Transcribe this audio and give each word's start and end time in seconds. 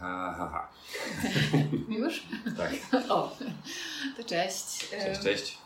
Ha, 0.00 0.34
ha, 0.38 0.48
ha. 0.48 0.68
Już? 1.98 2.22
Tak. 2.56 2.72
O, 3.10 3.36
to 4.16 4.24
cześć. 4.24 4.88
Cześć, 4.90 5.20
cześć. 5.22 5.58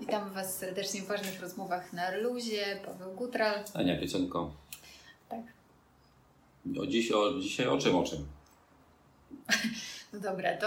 Witam 0.00 0.32
Was 0.32 0.58
serdecznie 0.58 1.02
w 1.02 1.06
ważnych 1.06 1.40
rozmowach 1.40 1.92
na 1.92 2.10
luzie. 2.10 2.80
Paweł 2.86 3.14
Gutral. 3.14 3.64
Ania 3.74 4.00
Pieconko. 4.00 4.54
Tak. 5.28 5.40
O, 6.80 6.86
dziś, 6.86 7.12
o, 7.12 7.40
dzisiaj 7.40 7.66
o 7.66 7.78
czym, 7.78 7.96
o 7.96 8.04
czym? 8.04 8.26
No 10.12 10.20
dobra, 10.20 10.56
to, 10.56 10.66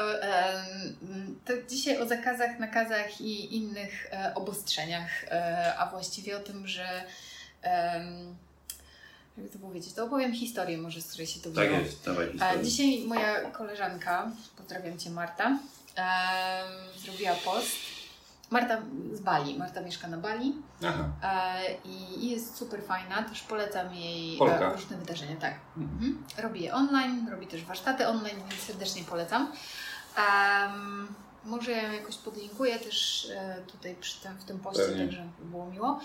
to 1.45 1.53
dzisiaj 1.69 2.01
o 2.01 2.07
zakazach, 2.07 2.59
nakazach 2.59 3.21
i 3.21 3.55
innych 3.55 4.07
e, 4.11 4.33
obostrzeniach, 4.35 5.23
e, 5.23 5.75
a 5.77 5.89
właściwie 5.89 6.37
o 6.37 6.39
tym, 6.39 6.67
że 6.67 7.03
jakby 9.37 9.51
to 9.53 9.59
powiedzieć, 9.59 9.93
to 9.93 10.03
opowiem 10.05 10.33
historię 10.33 10.77
może, 10.77 11.01
z 11.01 11.07
której 11.09 11.27
się 11.27 11.39
to 11.39 11.49
Tak 11.51 11.67
wzięło. 11.67 11.79
jest, 11.79 12.05
dawaj 12.05 12.27
A 12.27 12.31
historię. 12.31 12.63
dzisiaj 12.63 13.03
moja 13.07 13.41
koleżanka, 13.51 14.31
pozdrawiam 14.57 14.97
Cię 14.99 15.09
Marta, 15.09 15.45
em, 15.47 15.59
zrobiła 17.05 17.33
post. 17.33 17.71
Marta 18.49 18.81
z 19.13 19.19
Bali, 19.19 19.57
Marta 19.57 19.81
mieszka 19.81 20.07
na 20.07 20.17
Bali 20.17 20.53
Aha. 20.85 21.05
e, 21.23 21.75
i 21.85 22.29
jest 22.29 22.57
super 22.57 22.83
fajna, 22.83 23.23
też 23.23 23.41
polecam 23.41 23.93
jej 23.95 24.37
Polka. 24.37 24.69
e, 24.69 24.73
różne 24.73 24.97
wydarzenia, 24.97 25.35
tak. 25.35 25.53
Mhm. 25.77 25.97
Mhm. 25.97 26.23
Robi 26.37 26.63
je 26.63 26.73
online, 26.73 27.27
robi 27.31 27.47
też 27.47 27.63
warsztaty 27.63 28.07
online, 28.07 28.37
więc 28.49 28.61
serdecznie 28.61 29.03
polecam. 29.03 29.51
Em, 30.17 31.07
może 31.45 31.71
ja 31.71 31.83
ją 31.83 31.91
jakoś 31.91 32.17
podlinkuję 32.17 32.79
też 32.79 33.27
e, 33.35 33.57
tutaj 33.71 33.95
przy 34.01 34.21
tym, 34.21 34.37
w 34.37 34.43
tym 34.43 34.59
poście, 34.59 34.83
Pewnie. 34.83 35.05
także 35.05 35.27
by 35.39 35.45
było 35.45 35.65
miło. 35.65 35.99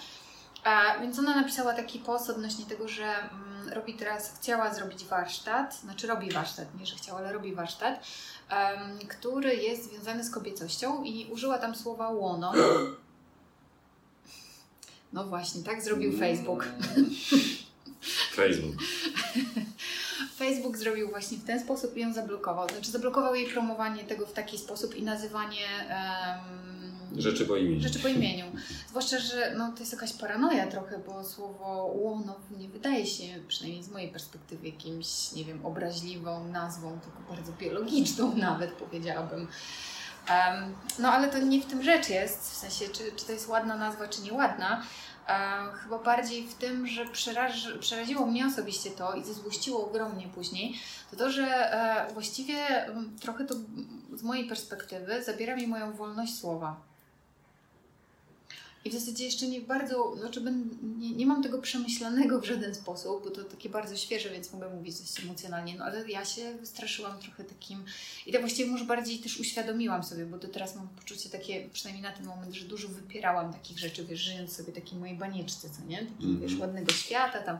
A, 0.64 0.98
więc 1.00 1.18
ona 1.18 1.34
napisała 1.34 1.74
taki 1.74 1.98
post 1.98 2.30
odnośnie 2.30 2.64
tego, 2.66 2.88
że 2.88 3.04
mm, 3.04 3.68
robi 3.72 3.94
teraz, 3.94 4.38
chciała 4.40 4.74
zrobić 4.74 5.04
warsztat, 5.04 5.80
znaczy 5.80 6.06
robi 6.06 6.30
warsztat, 6.30 6.74
nie 6.80 6.86
że 6.86 6.96
chciała, 6.96 7.18
ale 7.18 7.32
robi 7.32 7.54
warsztat, 7.54 8.06
em, 8.48 8.98
który 9.08 9.54
jest 9.56 9.90
związany 9.90 10.24
z 10.24 10.30
kobiecością 10.30 11.02
i 11.02 11.26
użyła 11.32 11.58
tam 11.58 11.74
słowa 11.74 12.10
łono. 12.10 12.52
No 15.12 15.24
właśnie, 15.24 15.62
tak 15.62 15.82
zrobił 15.82 16.08
Mm. 16.08 16.20
Facebook. 16.20 16.64
Facebook. 18.36 18.74
Facebook 20.38 20.76
zrobił 20.76 21.08
właśnie 21.10 21.38
w 21.38 21.44
ten 21.44 21.60
sposób 21.60 21.96
i 21.96 22.00
ją 22.00 22.12
zablokował. 22.12 22.68
Znaczy 22.68 22.90
zablokował 22.90 23.34
jej 23.34 23.46
promowanie 23.46 24.04
tego 24.04 24.26
w 24.26 24.32
taki 24.32 24.58
sposób 24.58 24.94
i 24.94 25.02
nazywanie 25.02 25.66
em, 25.88 26.77
Rzeczy 27.16 27.46
po 27.46 27.56
imieniu. 27.56 27.80
rzeczy 27.80 27.98
po 27.98 28.08
imieniu. 28.08 28.44
Zwłaszcza, 28.88 29.18
że 29.18 29.54
no, 29.56 29.72
to 29.72 29.80
jest 29.80 29.92
jakaś 29.92 30.12
paranoja 30.12 30.66
trochę, 30.66 30.98
bo 30.98 31.24
słowo 31.24 31.92
łono 31.94 32.34
nie 32.58 32.68
wydaje 32.68 33.06
się, 33.06 33.24
przynajmniej 33.48 33.82
z 33.82 33.88
mojej 33.88 34.08
perspektywy, 34.08 34.66
jakimś, 34.66 35.32
nie 35.32 35.44
wiem, 35.44 35.66
obraźliwą 35.66 36.48
nazwą, 36.48 36.98
tylko 37.00 37.34
bardzo 37.34 37.52
biologiczną 37.52 38.36
nawet 38.48 38.72
powiedziałabym. 38.72 39.48
Em, 40.28 40.74
no 40.98 41.12
ale 41.12 41.28
to 41.28 41.38
nie 41.38 41.60
w 41.60 41.66
tym 41.66 41.82
rzecz 41.82 42.08
jest, 42.08 42.50
w 42.50 42.54
sensie 42.54 42.84
czy, 42.88 43.12
czy 43.16 43.26
to 43.26 43.32
jest 43.32 43.48
ładna 43.48 43.76
nazwa, 43.76 44.08
czy 44.08 44.22
nieładna. 44.22 44.82
Chyba 45.82 45.98
bardziej 45.98 46.46
w 46.46 46.54
tym, 46.54 46.86
że 46.86 47.06
przeraż, 47.06 47.72
przeraziło 47.80 48.26
mnie 48.26 48.46
osobiście 48.46 48.90
to 48.90 49.14
i 49.14 49.24
zezłościło 49.24 49.86
ogromnie 49.86 50.28
później, 50.28 50.74
to 51.10 51.16
to, 51.16 51.30
że 51.30 51.46
e, 51.46 52.12
właściwie 52.12 52.56
trochę 53.20 53.44
to 53.44 53.54
z 54.14 54.22
mojej 54.22 54.48
perspektywy 54.48 55.22
zabiera 55.22 55.56
mi 55.56 55.66
moją 55.66 55.92
wolność 55.92 56.38
słowa. 56.38 56.80
I 58.84 58.90
w 58.90 58.92
zasadzie 58.94 59.24
jeszcze 59.24 59.46
nie 59.46 59.60
bardzo, 59.60 60.16
znaczy 60.16 60.42
nie, 60.98 61.10
nie 61.10 61.26
mam 61.26 61.42
tego 61.42 61.58
przemyślanego 61.58 62.40
w 62.40 62.44
żaden 62.44 62.74
sposób, 62.74 63.24
bo 63.24 63.30
to 63.30 63.44
takie 63.44 63.68
bardzo 63.68 63.96
świeże, 63.96 64.30
więc 64.30 64.52
mogę 64.52 64.70
mówić 64.74 64.98
dość 65.00 65.24
emocjonalnie, 65.24 65.74
no 65.78 65.84
ale 65.84 66.08
ja 66.10 66.24
się 66.24 66.54
wystraszyłam 66.60 67.18
trochę 67.18 67.44
takim 67.44 67.84
i 68.26 68.32
tak 68.32 68.40
właściwie 68.40 68.70
może 68.70 68.84
bardziej 68.84 69.18
też 69.18 69.40
uświadomiłam 69.40 70.02
sobie, 70.04 70.26
bo 70.26 70.38
do 70.38 70.48
teraz 70.48 70.76
mam 70.76 70.88
poczucie 70.88 71.28
takie, 71.30 71.68
przynajmniej 71.72 72.02
na 72.02 72.12
ten 72.12 72.26
moment, 72.26 72.54
że 72.54 72.64
dużo 72.64 72.88
wypierałam 72.88 73.52
takich 73.52 73.78
rzeczy, 73.78 74.04
wiesz, 74.04 74.20
żyjąc 74.20 74.52
sobie 74.56 74.72
takiej 74.72 74.98
mojej 74.98 75.16
banieczce, 75.16 75.68
co 75.70 75.84
nie? 75.88 75.96
Takiej, 75.98 76.30
Mhm. 76.30 76.40
wiesz, 76.40 76.58
ładnego 76.58 76.92
świata, 76.92 77.42
tam, 77.42 77.58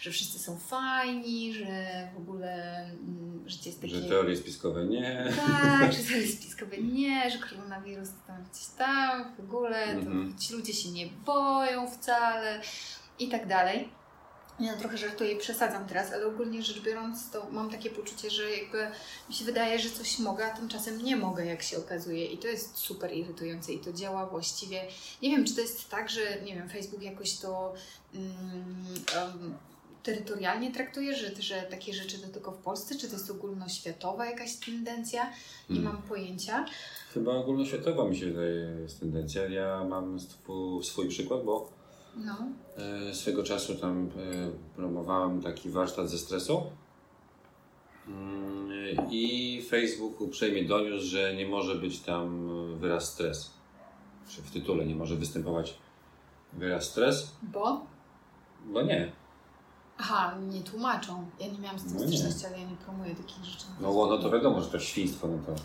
że 0.00 0.10
wszyscy 0.10 0.38
są 0.38 0.56
fajni, 0.58 1.54
że 1.54 2.08
w 2.14 2.18
ogóle 2.18 2.76
mm, 2.84 3.44
życie 3.48 3.70
jest 3.70 3.80
takie... 3.82 3.94
Że 3.94 4.02
teorie 4.08 4.36
spiskowe 4.36 4.84
nie. 4.86 5.32
Tak, 5.36 5.92
że 5.92 5.98
to 5.98 6.12
jest 6.16 6.42
spiskowe 6.42 6.78
nie, 6.78 7.30
że 7.30 7.38
koronawirus 7.38 8.08
to 8.08 8.14
tam 8.26 8.44
gdzieś 8.52 8.66
tam, 8.78 9.34
w 9.36 9.40
ogóle, 9.40 9.82
Mhm. 9.84 10.32
to 10.34 10.40
ci 10.40 10.52
ludzie 10.54 10.59
się 10.66 10.90
nie 10.90 11.06
boją 11.06 11.90
wcale 11.90 12.60
i 13.18 13.28
tak 13.28 13.46
dalej. 13.46 13.88
Ja 14.60 14.76
trochę 14.76 14.98
żartuję 14.98 15.32
i 15.32 15.38
przesadzam 15.38 15.86
teraz, 15.86 16.12
ale 16.12 16.26
ogólnie 16.26 16.62
rzecz 16.62 16.80
biorąc, 16.80 17.30
to 17.30 17.46
mam 17.50 17.70
takie 17.70 17.90
poczucie, 17.90 18.30
że 18.30 18.50
jakby 18.50 18.88
mi 19.28 19.34
się 19.34 19.44
wydaje, 19.44 19.78
że 19.78 19.90
coś 19.90 20.18
mogę, 20.18 20.46
a 20.46 20.56
tymczasem 20.56 21.02
nie 21.02 21.16
mogę, 21.16 21.46
jak 21.46 21.62
się 21.62 21.78
okazuje. 21.78 22.26
I 22.26 22.38
to 22.38 22.46
jest 22.46 22.76
super 22.76 23.12
irytujące 23.12 23.72
i 23.72 23.78
to 23.78 23.92
działa 23.92 24.26
właściwie. 24.26 24.86
Nie 25.22 25.30
wiem, 25.30 25.44
czy 25.44 25.54
to 25.54 25.60
jest 25.60 25.88
tak, 25.90 26.10
że 26.10 26.20
nie 26.44 26.54
wiem, 26.54 26.68
Facebook 26.68 27.02
jakoś 27.02 27.36
to 27.36 27.74
em, 28.14 29.54
terytorialnie 30.02 30.72
traktuje, 30.72 31.16
że, 31.16 31.42
że 31.42 31.62
takie 31.62 31.94
rzeczy 31.94 32.18
to 32.18 32.28
tylko 32.28 32.52
w 32.52 32.58
Polsce, 32.58 32.94
czy 32.94 33.08
to 33.08 33.12
jest 33.12 33.30
ogólnoświatowa 33.30 34.26
jakaś 34.26 34.56
tendencja? 34.56 35.24
Nie 35.70 35.76
Hmm. 35.76 35.84
mam 35.94 36.02
pojęcia. 36.02 36.66
Chyba 37.14 37.32
ogólnoświatowa 37.32 38.04
mi 38.04 38.16
się 38.16 38.26
wydaje 38.26 38.54
jest 38.82 39.00
tendencja. 39.00 39.48
Ja 39.48 39.84
mam 39.84 40.20
swój, 40.20 40.84
swój 40.84 41.08
przykład, 41.08 41.44
bo 41.44 41.68
No. 42.16 42.36
e, 43.10 43.14
swego 43.14 43.42
czasu 43.42 43.74
tam 43.74 44.06
e, 44.06 44.10
promowałem 44.76 45.42
taki 45.42 45.70
warsztat 45.70 46.10
ze 46.10 46.18
stresu. 46.18 46.62
Mm, 48.08 48.70
I 49.10 49.62
Facebook 49.70 50.20
uprzejmie 50.20 50.64
doniósł, 50.64 51.06
że 51.06 51.34
nie 51.34 51.48
może 51.48 51.74
być 51.74 52.00
tam 52.00 52.48
wyraz 52.78 53.04
stres. 53.12 53.50
Czy 54.28 54.42
w 54.42 54.50
tytule 54.50 54.86
nie 54.86 54.94
może 54.94 55.16
występować 55.16 55.74
wyraz 56.52 56.84
stres, 56.84 57.32
Bo? 57.42 57.86
bo 58.72 58.82
nie. 58.82 59.12
Aha, 59.98 60.34
nie 60.52 60.60
tłumaczą. 60.60 61.26
Ja 61.40 61.46
nie 61.46 61.58
miałam 61.58 61.78
z 61.78 61.84
tym 61.84 61.92
No 61.94 61.98
styczności, 62.08 62.46
ale 62.46 62.60
ja 62.60 62.70
nie 62.70 62.76
promuję 62.76 63.14
takich 63.14 63.44
rzeczy. 63.44 63.64
No 63.80 63.90
łono 63.90 64.18
to 64.18 64.30
wiadomo, 64.30 64.60
że 64.62 64.68
to 64.70 64.78
świństwo, 64.78 65.28
no 65.28 65.38
to, 65.46 65.62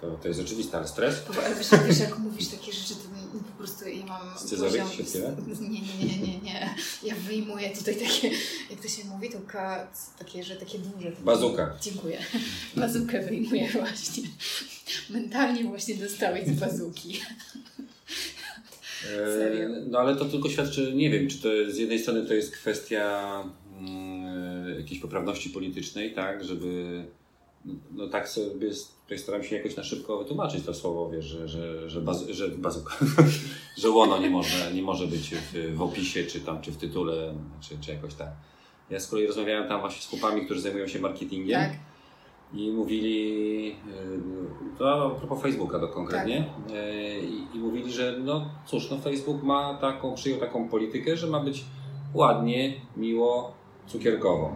to, 0.00 0.10
to 0.10 0.28
jest 0.28 0.40
oczywiste, 0.40 0.76
ale 0.78 0.88
stres? 0.88 1.14
Ale 1.46 1.54
wiesz, 1.54 1.68
wiesz, 1.88 1.98
jak 1.98 2.18
mówisz 2.18 2.48
takie 2.48 2.72
rzeczy, 2.72 2.94
to 2.94 3.08
mi- 3.08 3.42
po 3.44 3.58
prostu 3.58 3.88
ja 3.88 4.06
mam 4.06 4.38
Scyzoryk 4.38 4.82
się 4.96 5.04
tyle? 5.04 5.36
Nie, 5.60 5.68
nie, 5.80 5.80
nie, 6.06 6.18
nie, 6.18 6.38
nie. 6.40 6.74
Ja 7.02 7.14
wyjmuję 7.14 7.70
tutaj 7.76 7.96
takie, 7.96 8.30
jak 8.70 8.80
to 8.82 8.88
się 8.88 9.04
mówi, 9.04 9.30
to 9.30 9.38
ka, 9.46 9.88
takie, 10.18 10.44
że 10.44 10.56
takie 10.56 10.78
duże. 10.78 11.10
Takie, 11.10 11.22
Bazuka. 11.24 11.76
Dziękuję. 11.82 12.18
Bazukę 12.76 13.22
wyjmuję 13.26 13.68
właśnie. 13.72 14.22
Mentalnie 15.10 15.64
właśnie 15.64 15.94
dostałeś 15.94 16.46
z 16.48 16.60
bazuki. 16.60 17.20
Serio? 19.38 19.68
E, 19.68 19.80
No 19.86 19.98
ale 19.98 20.16
to 20.16 20.24
tylko 20.24 20.48
świadczy, 20.48 20.92
nie 20.94 21.10
wiem, 21.10 21.28
czy 21.28 21.38
to 21.38 21.48
z 21.68 21.76
jednej 21.76 21.98
strony 21.98 22.26
to 22.26 22.34
jest 22.34 22.52
kwestia 22.52 23.30
mm, 23.78 24.78
jakiejś 24.80 25.00
poprawności 25.00 25.50
politycznej, 25.50 26.14
tak, 26.14 26.44
żeby 26.44 27.04
no 27.92 28.08
tak 28.08 28.28
sobie 28.28 28.70
tutaj 29.02 29.18
staram 29.18 29.44
się 29.44 29.56
jakoś 29.56 29.76
na 29.76 29.84
szybko 29.84 30.18
wytłumaczyć 30.18 30.64
to 30.64 30.74
słowo, 30.74 31.10
wiesz, 31.10 31.24
że, 31.24 31.48
że, 31.48 31.90
że, 31.90 32.00
baz, 32.00 32.26
że 32.28 32.48
bazuka, 32.48 32.94
że 33.82 33.90
łono 33.90 34.18
nie 34.18 34.30
może, 34.30 34.72
nie 34.72 34.82
może 34.82 35.06
być 35.06 35.34
w, 35.34 35.76
w 35.76 35.82
opisie, 35.82 36.24
czy 36.24 36.40
tam, 36.40 36.60
czy 36.60 36.72
w 36.72 36.76
tytule, 36.76 37.34
czy, 37.60 37.78
czy 37.80 37.92
jakoś 37.92 38.14
tak. 38.14 38.28
Ja 38.90 39.00
z 39.00 39.08
kolei 39.08 39.26
rozmawiałem 39.26 39.68
tam 39.68 39.80
właśnie 39.80 40.02
z 40.02 40.06
chłopami, 40.06 40.44
którzy 40.44 40.60
zajmują 40.60 40.88
się 40.88 40.98
marketingiem. 40.98 41.60
Tak. 41.60 41.72
I 42.52 42.70
mówili, 42.70 43.66
yy, 43.66 43.74
to 44.78 45.04
a 45.04 45.10
propos 45.10 45.42
Facebooka 45.42 45.78
to 45.78 45.88
konkretnie, 45.88 46.50
Tak. 46.66 46.74
yy, 46.74 47.20
i, 47.20 47.56
i 47.56 47.58
mówili, 47.58 47.92
że 47.92 48.18
no 48.24 48.50
cóż, 48.66 48.90
no 48.90 48.98
Facebook 48.98 49.42
ma 49.42 49.78
taką, 49.80 50.14
przyjął 50.14 50.40
taką 50.40 50.68
politykę, 50.68 51.16
że 51.16 51.26
ma 51.26 51.40
być 51.40 51.64
ładnie, 52.14 52.74
miło, 52.96 53.54
cukierkowo. 53.86 54.52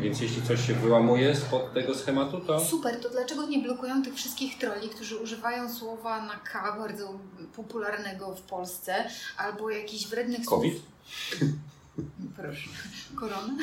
Więc 0.00 0.20
jeśli 0.20 0.42
coś 0.42 0.66
się 0.66 0.74
wyłamuje 0.74 1.36
spod 1.36 1.74
tego 1.74 1.94
schematu, 1.94 2.40
to 2.40 2.60
Super, 2.64 3.00
to 3.00 3.10
dlaczego 3.10 3.46
nie 3.46 3.58
blokują 3.58 4.02
tych 4.02 4.14
wszystkich 4.14 4.58
troli, 4.58 4.88
którzy 4.88 5.16
używają 5.16 5.74
słowa 5.74 6.26
na 6.26 6.34
K 6.34 6.76
bardzo 6.78 7.18
popularnego 7.56 8.34
w 8.34 8.42
Polsce, 8.42 8.94
albo 9.36 9.70
jakichś 9.70 10.06
wrednych 10.06 10.44
COVID? 10.44 10.74
słów? 10.74 11.50
Proszę. 12.36 12.68
Korona? 13.16 13.54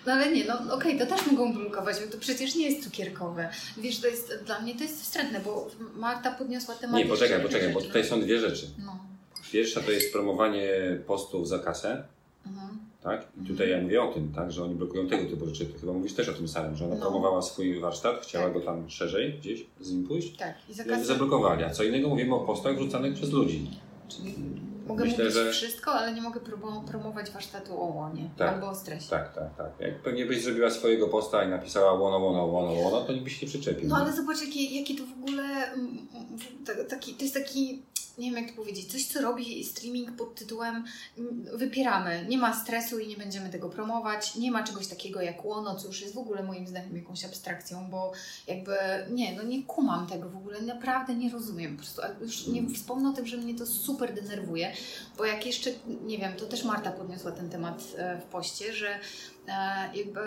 No 0.06 0.13
ale 0.13 0.31
nie, 0.31 0.45
no 0.45 0.75
okej, 0.75 1.00
to 1.00 1.06
też 1.06 1.25
mogą 1.31 1.54
blokować, 1.54 1.98
bo 2.06 2.12
to 2.12 2.18
przecież 2.18 2.56
nie 2.56 2.69
jest 2.69 2.83
cukierkowe. 2.83 3.50
Wiesz, 3.78 4.00
to 4.00 4.07
jest, 4.07 4.44
dla 4.45 4.60
mnie 4.60 4.75
to 4.75 4.83
jest 4.83 5.01
wstrętne, 5.01 5.40
bo 5.40 5.72
Marta 5.95 6.31
podniosła 6.31 6.75
temat... 6.75 6.95
nie, 6.95 7.06
poczekaj, 7.06 7.42
poczekaj, 7.42 7.74
bo 7.74 7.81
tutaj 7.81 8.06
są 8.06 8.22
dwie 8.22 8.40
rzeczy. 8.40 8.69
No. 8.86 9.00
Pierwsza 9.51 9.81
to 9.81 9.92
jest 9.92 10.12
promowanie 10.13 10.69
postów 11.07 11.48
za 11.48 11.60
kasę, 11.60 12.04
Mhm. 12.45 12.80
Tak? 13.07 13.27
I 13.44 13.48
tutaj 13.48 13.69
ja 13.69 13.81
mówię 13.81 14.04
o 14.04 14.13
tym, 14.13 14.31
tak, 14.36 14.51
że 14.51 14.63
oni 14.63 14.75
blokują 14.75 15.07
tego 15.07 15.30
typu 15.30 15.45
rzeczy. 15.45 15.65
Ty 15.65 15.80
chyba 15.80 15.94
mówisz 15.94 16.13
też 16.13 16.30
o 16.30 16.33
tym 16.33 16.48
samym, 16.48 16.75
że 16.75 16.86
ona 16.86 16.95
No. 16.95 17.01
promowała 17.01 17.42
swój 17.42 17.80
warsztat, 17.80 18.19
chciała 18.21 18.45
Tak. 18.45 18.54
go 18.54 18.59
tam 18.62 18.89
szerzej 18.89 19.33
gdzieś 19.39 19.65
z 19.80 19.92
nim 19.92 20.07
pójść. 20.07 20.38
Tak, 20.38 20.56
i 20.69 20.74
zakaz... 20.74 21.06
zablokowali. 21.06 21.63
A 21.63 21.69
co 21.69 21.83
innego 21.83 22.09
mówimy 22.09 22.36
o 22.36 22.39
postach 22.39 22.75
wrzucanych 22.77 23.13
przez 23.13 23.31
ludzi. 23.31 23.69
Czyli 24.07 24.36
Mogę 24.88 25.06
myślę, 25.06 25.24
mówić 25.24 25.33
że... 25.39 25.51
wszystko, 25.51 25.92
ale 25.92 26.13
nie 26.13 26.21
mogę 26.21 26.39
promo- 26.39 26.86
promować 26.86 27.31
warsztatu 27.31 27.81
o 27.81 27.86
łonie 27.86 28.30
Tak. 28.38 28.54
albo 28.54 28.69
o 28.69 28.75
stresie. 28.75 29.09
Tak, 29.09 29.36
tak, 29.36 29.56
tak. 29.57 29.71
Jak 29.80 30.01
pewnie 30.01 30.25
byś 30.25 30.44
zrobiła 30.44 30.69
swojego 30.69 31.07
posta 31.07 31.44
i 31.44 31.48
napisała 31.50 31.94
łono, 31.94 32.18
łono, 32.18 32.45
łono, 32.45 32.71
łono, 32.71 33.01
to 33.01 33.12
nikt 33.13 33.24
by 33.24 33.30
się 33.30 33.45
nie 33.45 33.50
przyczepił. 33.50 33.89
No 33.89 33.95
ale 33.95 34.13
zobacz, 34.13 34.42
jakie, 34.42 34.80
jakie 34.80 34.95
to 34.95 35.04
w 35.06 35.12
ogóle. 35.24 35.44
mm, 35.44 35.88
mm, 35.88 36.38
ta- 36.65 36.83
Taki, 36.95 37.13
to 37.13 37.24
jest 37.24 37.33
taki. 37.36 37.81
Nie 38.18 38.31
wiem 38.31 38.44
jak 38.44 38.52
to 38.52 38.58
powiedzieć, 38.62 38.92
coś 38.92 39.06
co 39.06 39.22
robi 39.22 39.64
streaming 39.64 40.12
pod 40.12 40.36
tytułem 40.36 40.86
mm, 41.18 41.46
wypieramy, 41.58 42.25
nie 42.30 42.38
ma 42.38 42.54
stresu 42.54 43.00
i 43.00 43.08
nie 43.08 43.18
będziemy 43.18 43.50
tego 43.50 43.69
promować, 43.69 44.36
nie 44.36 44.52
ma 44.52 44.64
czegoś 44.64 44.88
takiego 44.88 45.22
jak 45.22 45.46
łono, 45.46 45.75
co 45.75 45.88
już 45.88 46.02
jest 46.02 46.14
w 46.14 46.18
ogóle 46.18 46.44
moim 46.44 46.68
zdaniem 46.68 46.98
jakąś 46.98 47.25
abstrakcją, 47.25 47.90
bo 47.90 48.12
jakby 48.48 48.75
nie, 49.10 49.36
no 49.36 49.44
nie 49.44 49.64
kumam 49.64 50.08
tego 50.08 50.30
w 50.30 50.38
ogóle, 50.38 50.62
naprawdę 50.62 51.16
nie 51.16 51.30
rozumiem, 51.30 51.78
po 51.78 51.84
prostu 51.84 52.02
już 52.22 52.48
nie 52.48 52.69
wspomnę 52.69 53.10
o 53.10 53.14
tym, 53.14 53.28
że 53.28 53.38
mnie 53.38 53.56
to 53.56 53.66
super 53.66 54.14
denerwuje, 54.14 54.74
bo 55.18 55.25
jak 55.25 55.46
jeszcze, 55.46 55.69
nie 56.06 56.18
wiem, 56.18 56.34
to 56.34 56.46
też 56.46 56.64
Marta 56.64 56.92
podniosła 56.92 57.31
ten 57.31 57.50
temat 57.50 57.84
e, 57.98 58.22
w 58.22 58.24
poście, 58.24 58.74
że 58.74 59.00
e, 59.48 59.98
jakby 59.98 60.22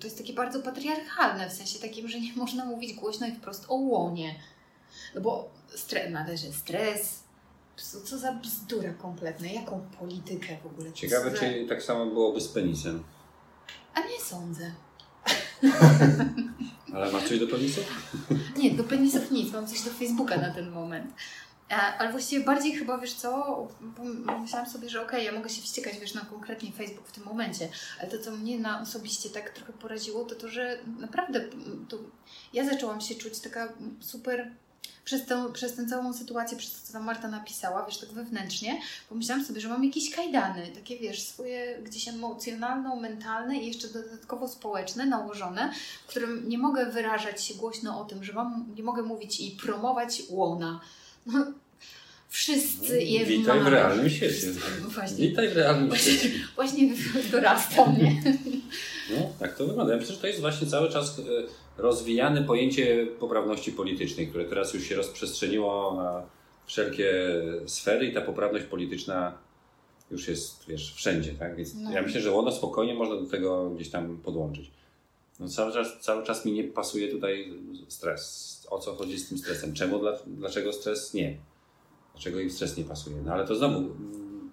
to 0.00 0.06
jest 0.06 0.18
takie 0.18 0.32
bardzo 0.32 0.62
patriarchalne, 0.62 1.50
w 1.50 1.52
sensie 1.52 1.78
takim, 1.78 2.08
że 2.08 2.20
nie 2.20 2.32
można 2.42 2.64
mówić 2.64 2.94
głośno 2.94 3.26
i 3.26 3.32
wprost 3.32 3.64
o 3.68 3.74
łonie. 3.74 4.34
No 5.16 5.22
bo 5.22 5.50
stre- 5.76 6.10
należy 6.10 6.52
stres. 6.52 7.22
Co, 7.76 8.00
co 8.00 8.18
za 8.18 8.32
bzdura 8.32 8.94
kompletna, 8.94 9.46
jaką 9.46 9.88
politykę 9.98 10.56
w 10.62 10.66
ogóle. 10.66 10.92
Ciekawe, 10.92 11.30
za- 11.30 11.36
czy 11.36 11.66
tak 11.68 11.82
samo 11.82 12.06
byłoby 12.06 12.40
z 12.40 12.48
penisem. 12.48 13.04
A 13.94 14.00
nie 14.00 14.20
sądzę. 14.20 14.72
Ale 16.94 17.12
masz 17.12 17.28
coś 17.28 17.38
do 17.40 17.46
penisu? 17.48 17.80
Nie, 18.58 18.70
do 18.70 18.84
penisów 18.84 19.30
nic, 19.30 19.52
mam 19.52 19.66
coś 19.66 19.82
do 19.82 19.90
Facebooka 19.90 20.36
na 20.36 20.50
ten 20.54 20.70
moment. 20.70 21.12
Ale 21.98 22.10
właściwie 22.12 22.44
bardziej 22.44 22.76
chyba, 22.76 22.98
wiesz 22.98 23.14
co, 23.14 23.56
myślałam 24.42 24.70
sobie, 24.70 24.88
że 24.90 25.02
okej, 25.02 25.24
ja 25.24 25.32
mogę 25.32 25.48
się 25.50 25.62
wściekać, 25.62 25.98
wiesz, 26.00 26.14
na 26.14 26.20
konkretnie 26.20 26.72
Facebook 26.72 27.08
w 27.08 27.12
tym 27.12 27.24
momencie, 27.24 27.68
ale 28.00 28.10
to, 28.10 28.18
co 28.18 28.30
mnie 28.30 28.58
na 28.58 28.80
osobiście 28.80 29.30
tak 29.30 29.50
trochę 29.50 29.72
poraziło, 29.72 30.24
to 30.24 30.34
to, 30.34 30.48
że 30.48 30.78
naprawdę 30.98 31.40
to 31.88 31.96
ja 32.52 32.64
zaczęłam 32.64 33.00
się 33.00 33.14
czuć 33.14 33.38
taka 33.38 33.72
super 34.00 34.50
przez 35.06 35.26
tę, 35.26 35.46
przez 35.52 35.74
tę 35.74 35.86
całą 35.86 36.12
sytuację, 36.14 36.58
przez 36.58 36.72
to, 36.72 36.78
co 36.86 36.92
tam 36.92 37.04
Marta 37.04 37.28
napisała, 37.28 37.86
wiesz, 37.86 37.98
tak 37.98 38.08
wewnętrznie, 38.08 38.80
pomyślałam 39.08 39.44
sobie, 39.44 39.60
że 39.60 39.68
mam 39.68 39.84
jakieś 39.84 40.10
kajdany, 40.10 40.66
takie, 40.74 40.98
wiesz, 40.98 41.22
swoje 41.22 41.78
gdzieś 41.84 42.08
emocjonalno-mentalne 42.08 43.56
i 43.62 43.66
jeszcze 43.66 43.88
dodatkowo 43.88 44.48
społeczne 44.48 45.06
nałożone, 45.06 45.72
w 46.04 46.08
którym 46.08 46.48
nie 46.48 46.58
mogę 46.58 46.86
wyrażać 46.86 47.44
się 47.44 47.54
głośno 47.54 48.00
o 48.00 48.04
tym, 48.04 48.24
że 48.24 48.32
mam, 48.32 48.66
nie 48.76 48.82
mogę 48.82 49.02
mówić 49.02 49.40
i 49.40 49.50
promować 49.50 50.22
łona. 50.28 50.80
No, 51.26 51.46
wszyscy 52.28 53.02
je 53.02 53.26
Witaj 53.26 53.60
w 53.60 53.66
realnym 53.66 54.10
świecie. 54.10 54.34
Wszyscy- 54.34 54.60
Właśnie, 54.88 55.16
Witaj 55.28 55.48
w 55.48 55.52
realnym 55.56 55.88
Właśnie- 55.88 56.12
świecie. 56.12 56.34
właśnie 56.56 56.88
dorasta 57.32 57.86
mnie. 57.86 58.22
No, 59.10 59.16
tak 59.38 59.56
to 59.56 59.66
wygląda. 59.66 59.92
Ja 59.92 59.98
myślę, 60.00 60.14
że 60.14 60.20
to 60.20 60.26
jest 60.26 60.40
właśnie 60.40 60.66
cały 60.66 60.92
czas 60.92 61.18
e, 61.18 61.22
rozwijane 61.78 62.42
pojęcie 62.42 63.06
poprawności 63.20 63.72
politycznej, 63.72 64.28
które 64.28 64.44
teraz 64.44 64.74
już 64.74 64.84
się 64.84 64.96
rozprzestrzeniło 64.96 65.94
na 65.96 66.22
wszelkie 66.66 67.12
sfery 67.66 68.06
i 68.06 68.14
ta 68.14 68.20
poprawność 68.20 68.64
polityczna 68.64 69.38
już 70.10 70.28
jest, 70.28 70.64
wiesz, 70.68 70.94
wszędzie, 70.94 71.32
tak? 71.32 71.56
Więc 71.56 71.74
No. 71.74 71.92
ja 71.92 72.02
myślę, 72.02 72.20
że 72.20 72.34
ono 72.34 72.52
spokojnie 72.52 72.94
można 72.94 73.16
do 73.16 73.26
tego 73.26 73.70
gdzieś 73.70 73.88
tam 73.90 74.18
podłączyć. 74.18 74.70
No 75.40 75.48
cały 75.48 75.72
czas, 75.72 76.00
cały 76.00 76.24
czas 76.24 76.44
mi 76.44 76.52
nie 76.52 76.64
pasuje 76.64 77.08
tutaj 77.08 77.52
stres. 77.88 78.66
O 78.70 78.78
co 78.78 78.94
chodzi 78.94 79.18
z 79.18 79.28
tym 79.28 79.38
stresem? 79.38 79.74
Czemu, 79.74 79.98
dla, 79.98 80.12
dlaczego 80.26 80.72
stres 80.72 81.14
nie? 81.14 81.36
Dlaczego 82.14 82.40
im 82.40 82.50
stres 82.50 82.76
nie 82.76 82.84
pasuje? 82.84 83.16
No 83.24 83.32
ale 83.32 83.46
to 83.46 83.54
znowu, 83.54 83.88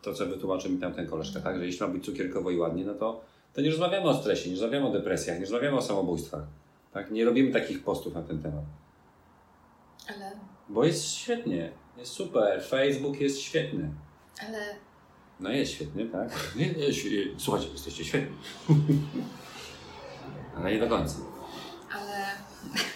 to 0.01 0.13
co 0.13 0.25
wytłumaczył 0.25 0.71
mi 0.71 0.77
tam 0.77 0.93
ten 0.93 1.07
koleżka, 1.07 1.39
tak? 1.39 1.57
Że 1.57 1.65
jeśli 1.65 1.81
ma 1.87 1.93
być 1.93 2.05
cukierkowo 2.05 2.51
i 2.51 2.57
ładnie, 2.57 2.85
no 2.85 2.93
to 2.93 3.21
to 3.53 3.61
nie 3.61 3.69
rozmawiamy 3.69 4.09
o 4.09 4.13
stresie, 4.13 4.49
nie 4.49 4.55
rozmawiamy 4.55 4.87
o 4.87 4.91
depresjach, 4.91 5.37
nie 5.37 5.41
rozmawiamy 5.45 5.77
o 5.77 5.81
samobójstwach. 5.81 6.43
Tak? 6.93 7.11
Nie 7.11 7.25
robimy 7.25 7.51
takich 7.53 7.83
postów 7.83 8.13
na 8.13 8.23
ten 8.23 8.41
temat. 8.43 8.63
Ale, 10.15 10.31
Bo 10.69 10.83
jest 10.85 11.05
świetnie, 11.05 11.71
jest 11.97 12.11
super, 12.11 12.63
Facebook 12.63 13.19
jest 13.21 13.39
świetny. 13.41 13.89
ale 14.41 14.75
No 15.39 15.49
jest 15.49 15.71
świetny, 15.71 16.05
tak? 16.05 16.29
Nie, 16.55 16.65
nie, 16.73 16.87
świe- 16.93 17.35
Słuchajcie, 17.37 17.69
jesteście 17.71 18.05
świetni. 18.05 18.37
Ale 20.57 20.71
nie 20.71 20.79
do 20.79 20.89
końca. 20.89 21.15
Ale, 21.95 22.25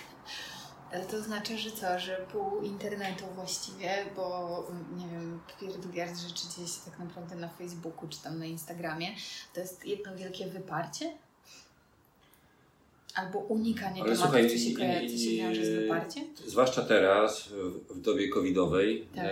ale 0.94 1.06
to 1.06 1.22
znaczy, 1.22 1.58
że 1.58 1.72
co, 1.72 2.00
że 2.00 2.26
pół 2.32 2.62
internetu 2.62 3.26
właściwie, 3.36 4.06
bo 4.16 4.58
mm, 4.70 4.98
nie 4.98 5.08
wiem, 5.08 5.40
pierdyliard 5.60 6.18
rzeczy 6.18 6.44
dzieje 6.56 6.68
się 6.68 6.80
tak 6.92 7.00
naprawdę 7.00 7.36
na 7.36 7.48
Facebooku 7.50 8.08
czy 8.10 8.22
tam 8.24 8.40
na 8.40 8.46
Instagramie, 8.46 9.08
to 9.54 9.60
jest 9.60 9.86
jedno 9.86 10.16
wielkie 10.16 10.48
wyparcie? 10.48 11.18
Albo 13.18 13.40
unikanie 13.40 14.02
Ale 14.02 14.16
tematów, 14.16 14.20
słuchaj, 14.24 14.50
co 14.50 14.58
się, 14.58 14.70
i- 15.06 15.10
co 15.12 15.18
się 15.24 15.30
wiąże 15.38 15.66
z 15.66 15.70
wyparciem? 15.70 16.24
Zwłaszcza 16.48 16.82
teraz, 16.82 17.50
w, 17.90 18.02
dobie 18.02 18.30
covidowej, 18.30 19.06
Tak. 19.16 19.26
e, 19.26 19.30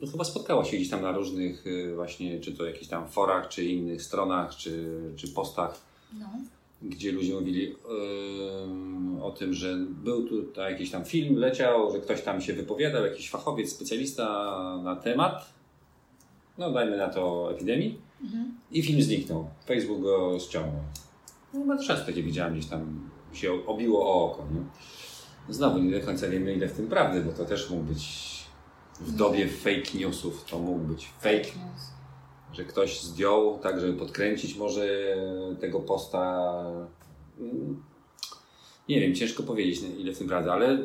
no 0.00 0.06
chyba 0.10 0.24
spotkała 0.24 0.64
się 0.64 0.76
gdzieś 0.76 0.90
tam 0.90 1.02
na 1.02 1.12
różnych 1.12 1.64
e, 1.66 1.94
właśnie, 1.94 2.40
czy 2.40 2.52
to 2.52 2.64
jakichś 2.66 2.86
tam 2.88 3.08
forach, 3.08 3.48
czy 3.48 3.64
innych 3.64 4.02
stronach, 4.02 4.56
czy, 4.56 4.88
czy 5.16 5.28
postach, 5.28 5.80
No. 6.20 6.26
gdzie 6.82 7.12
ludzie 7.12 7.34
mówili 7.34 7.74
em, 8.64 9.22
o 9.22 9.30
tym, 9.30 9.54
że 9.54 9.76
był 10.04 10.28
tutaj 10.28 10.72
jakiś 10.72 10.90
tam 10.90 11.04
film, 11.04 11.36
leciał, 11.36 11.92
że 11.92 11.98
ktoś 12.00 12.22
tam 12.22 12.40
się 12.40 12.52
wypowiadał, 12.52 13.04
jakiś 13.04 13.30
fachowiec, 13.30 13.70
specjalista 13.72 14.24
na 14.84 14.96
temat, 14.96 15.52
no 16.58 16.70
dajmy 16.72 16.96
na 16.96 17.08
to 17.08 17.50
epidemii, 17.52 17.98
Mhm. 18.22 18.54
i 18.72 18.82
film 18.82 19.02
zniknął. 19.02 19.46
Facebook 19.66 20.02
go 20.02 20.38
ściągnął. 20.40 20.82
No 21.54 21.64
bardzo 21.66 21.84
często 21.84 22.06
takie 22.06 22.22
widziałem, 22.22 22.52
gdzieś 22.54 22.66
tam 22.66 23.10
się 23.32 23.66
obiło 23.66 24.06
o 24.06 24.32
oko. 24.32 24.42
Nie? 24.54 24.60
Znowu 25.54 25.78
nie 25.78 26.00
do 26.00 26.06
końca 26.06 26.28
wiemy, 26.28 26.54
ile 26.54 26.68
w 26.68 26.76
tym 26.76 26.88
prawdy, 26.88 27.20
bo 27.20 27.32
to 27.32 27.44
też 27.44 27.70
mógł 27.70 27.82
być 27.82 28.28
w 29.00 29.12
dobie 29.16 29.48
fake 29.48 29.98
newsów, 29.98 30.44
to 30.44 30.58
mógł 30.58 30.78
być 30.80 31.08
fake 31.20 31.36
news. 31.38 31.90
że 32.52 32.64
ktoś 32.64 33.00
zdjął, 33.02 33.58
tak 33.58 33.80
żeby 33.80 33.92
podkręcić 33.98 34.56
może 34.56 35.16
tego 35.60 35.80
posta. 35.80 36.52
Nie 38.88 39.00
wiem, 39.00 39.14
ciężko 39.14 39.42
powiedzieć 39.42 39.80
ile 39.98 40.12
w 40.12 40.18
tym 40.18 40.28
prawdy, 40.28 40.52
ale 40.52 40.78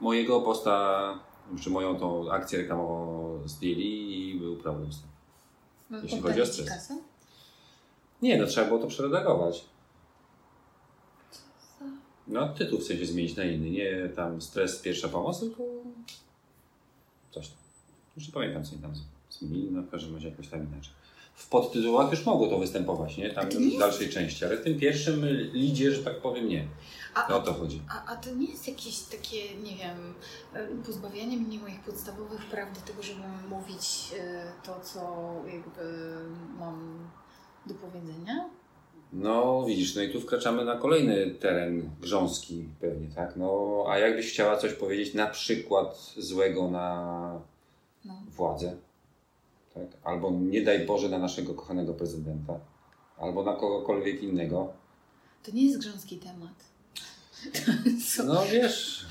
mojego 0.00 0.40
posta, 0.40 1.14
czy 1.60 1.70
moją 1.70 1.96
tą 1.96 2.32
akcję 2.32 2.58
reklamową 2.58 3.40
zdjęli 3.48 4.28
i 4.30 4.38
był 4.40 4.56
problem 4.56 4.92
z 4.92 5.00
tym. 5.00 5.10
No, 5.90 5.98
Jeśli 6.02 6.20
chodzi 6.20 6.42
o 6.42 6.46
stres. 6.46 6.68
kasę? 6.68 6.98
Nie, 8.22 8.38
no 8.38 8.46
trzeba 8.46 8.66
było 8.66 8.78
to 8.80 8.86
przeredagować. 8.86 9.64
No 12.30 12.48
tytuł 12.48 12.78
w 12.78 12.84
sensie 12.84 13.06
zmienić 13.06 13.36
na 13.36 13.44
inny, 13.44 13.70
nie 13.70 14.08
tam 14.16 14.42
stres, 14.42 14.78
pierwsza 14.78 15.08
pomoc, 15.08 15.40
tylko 15.40 15.62
coś 17.30 17.48
tam. 17.48 17.56
Już 18.16 18.26
nie 18.26 18.32
pamiętam 18.32 18.64
co 18.64 18.72
oni 18.72 18.82
tam 18.82 18.92
zmienili, 19.30 19.70
no 19.70 19.82
w 19.82 19.90
każdym 19.90 20.14
razie 20.14 20.28
jakoś 20.28 20.48
tam 20.48 20.60
inaczej. 20.72 20.92
W 21.34 21.48
podtytułach 21.48 22.10
już 22.10 22.26
mogło 22.26 22.48
to 22.48 22.58
występować, 22.58 23.16
nie? 23.16 23.30
Tam 23.30 23.50
już 23.50 23.74
w 23.74 23.78
dalszej 23.78 24.08
części, 24.10 24.44
ale 24.44 24.56
w 24.56 24.64
tym 24.64 24.78
pierwszym 24.78 25.26
lidzie, 25.52 25.92
że 25.92 26.02
tak 26.04 26.20
powiem, 26.20 26.48
nie. 26.48 26.68
A, 27.14 27.26
No 27.28 27.36
o 27.36 27.42
to 27.42 27.54
chodzi. 27.54 27.82
a, 27.88 28.04
a 28.12 28.16
to 28.16 28.34
nie 28.34 28.50
jest 28.50 28.68
jakieś 28.68 28.98
takie, 29.00 29.54
nie 29.62 29.76
wiem, 29.76 30.14
pozbawianie 30.86 31.36
mnie 31.36 31.58
moich 31.58 31.80
podstawowych 31.80 32.46
praw 32.46 32.74
do 32.74 32.80
tego, 32.80 33.02
żeby 33.02 33.20
mówić 33.48 34.12
e, 34.18 34.52
to, 34.64 34.80
co 34.80 35.32
jakby 35.46 36.14
mam 36.58 36.98
do 37.66 37.74
powiedzenia? 37.74 38.48
No 39.20 39.64
widzisz, 39.66 39.94
no 39.96 40.02
i 40.02 40.10
tu 40.12 40.20
wkraczamy 40.20 40.64
na 40.64 40.76
kolejny 40.76 41.30
teren 41.30 41.90
grząski 42.00 42.64
pewnie, 42.80 43.08
tak? 43.14 43.36
No 43.36 43.84
a 43.88 43.98
jakbyś 43.98 44.32
chciała 44.32 44.56
coś 44.56 44.72
powiedzieć 44.72 45.14
na 45.14 45.26
przykład 45.26 46.12
złego 46.16 46.70
na 46.70 47.40
No. 48.04 48.14
władzę, 48.36 48.76
tak? 49.74 49.84
albo 50.04 50.30
nie 50.30 50.62
daj 50.64 50.86
Boże 50.86 51.08
na 51.08 51.18
naszego 51.18 51.54
kochanego 51.54 51.94
prezydenta, 51.94 52.54
albo 53.18 53.42
na 53.42 53.52
kogokolwiek 53.52 54.22
innego, 54.22 54.72
To 55.42 55.52
nie 55.52 55.64
jest 55.66 55.78
grząski 55.80 56.16
temat. 56.18 56.54
No 58.26 58.42
wiesz, 58.52 59.06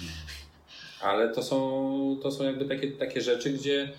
ale 1.01 1.29
to 1.33 1.43
są, 1.43 2.17
to 2.23 2.31
są 2.31 2.43
jakby 2.43 2.65
takie, 2.65 2.91
takie 2.91 3.21
rzeczy, 3.21 3.49
gdzie 3.49 3.93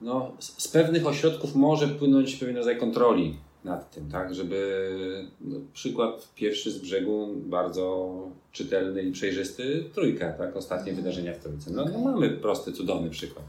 no, 0.00 0.32
z 0.38 0.68
pewnych 0.68 1.06
ośrodków 1.06 1.54
może 1.54 1.88
płynąć 1.88 2.36
pewien 2.36 2.56
rodzaj 2.56 2.78
kontroli 2.78 3.36
nad 3.64 3.90
tym, 3.90 4.10
tak, 4.10 4.34
żeby 4.34 4.88
no, 5.40 5.56
przykład 5.72 6.28
pierwszy 6.34 6.70
z 6.72 6.78
brzegu, 6.78 7.28
bardzo 7.36 8.14
czytelny 8.52 9.02
i 9.02 9.12
przejrzysty, 9.12 9.84
trójka, 9.94 10.32
tak, 10.32 10.56
ostatnie 10.56 10.92
Mhm. 10.92 10.96
wydarzenia 10.96 11.34
w 11.34 11.38
trójce. 11.38 11.70
No, 11.70 11.84
no 11.84 11.90
Okej. 11.90 12.02
mamy 12.04 12.30
prosty, 12.30 12.72
cudowny 12.72 13.10
przykład. 13.10 13.44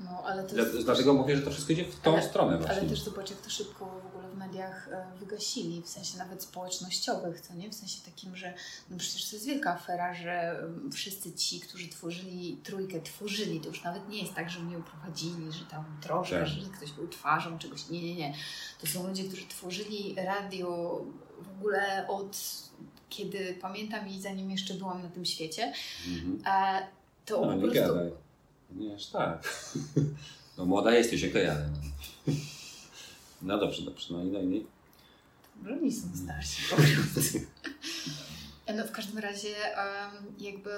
No, 0.00 0.22
ale 0.24 0.44
to 0.44 0.56
jest... 0.56 0.84
Dlatego 0.84 1.14
mówię, 1.14 1.36
że 1.36 1.42
to 1.42 1.50
wszystko 1.50 1.72
idzie 1.72 1.84
w 1.84 2.00
tą 2.00 2.12
Ale- 2.12 2.22
stronę 2.22 2.58
właśnie. 2.58 2.76
Ale 2.80 2.88
też 2.88 3.02
zobacz, 3.02 3.30
jak 3.30 3.40
to 3.40 3.50
szybko 3.50 4.00
w 4.12 4.13
mediach 4.46 4.88
e, 4.92 5.18
wygasili, 5.18 5.82
w 5.82 5.88
sensie 5.88 6.18
nawet 6.18 6.42
społecznościowych, 6.42 7.40
co 7.40 7.54
nie? 7.54 7.70
W 7.70 7.74
sensie 7.74 7.98
takim, 8.04 8.36
że 8.36 8.54
no 8.90 8.98
przecież 8.98 9.30
to 9.30 9.36
jest 9.36 9.46
wielka 9.46 9.74
afera, 9.74 10.14
że 10.14 10.58
mm, 10.58 10.92
wszyscy 10.92 11.32
ci, 11.32 11.60
którzy 11.60 11.88
tworzyli 11.88 12.60
trójkę, 12.64 13.00
tworzyli, 13.00 13.60
to 13.60 13.68
już 13.68 13.84
nawet 13.84 14.08
nie 14.08 14.18
jest 14.18 14.34
tak, 14.34 14.50
że 14.50 14.60
oni 14.60 14.72
ją 14.72 14.82
prowadzili, 14.82 15.52
że 15.52 15.64
tam 15.64 15.84
troszkę, 16.02 16.38
Tak. 16.38 16.48
że 16.48 16.70
ktoś 16.76 16.90
był 16.92 17.08
twarzą 17.08 17.58
czegoś. 17.58 17.88
Nie, 17.88 18.02
nie, 18.02 18.14
nie. 18.14 18.34
To 18.80 18.86
są 18.86 19.08
ludzie, 19.08 19.24
którzy 19.24 19.46
tworzyli 19.46 20.14
radio 20.16 21.00
w 21.40 21.58
ogóle 21.58 22.06
od 22.08 22.38
kiedy 23.08 23.58
pamiętam 23.60 24.08
i 24.08 24.20
zanim 24.20 24.50
jeszcze 24.50 24.74
byłam 24.74 25.02
na 25.02 25.08
tym 25.08 25.24
świecie. 25.24 25.72
Mhm. 26.08 26.42
E, 26.46 26.86
to 27.26 27.40
No 27.40 27.46
po 27.46 27.54
nie 27.54 27.62
prostu 27.62 27.94
gadaj. 27.94 28.12
Nie 28.70 28.94
aż 28.94 29.06
tak. 29.06 29.42
No 30.58 30.64
młoda 30.64 30.94
jesteś, 30.94 31.24
okej, 31.24 31.48
ale 31.48 31.68
no. 33.44 33.58
Dobrze. 33.58 33.82
No 34.10 34.24
i 34.24 34.26
no 34.26 34.40
i 34.40 34.66
Że 35.64 35.72
oni 35.72 35.92
są 35.92 36.08
starsi 36.24 36.62
po 36.70 36.76
prostu. 36.76 37.38
No 38.76 38.84
w 38.84 38.92
każdym 38.92 39.18
razie 39.18 39.54
jakby, 40.38 40.70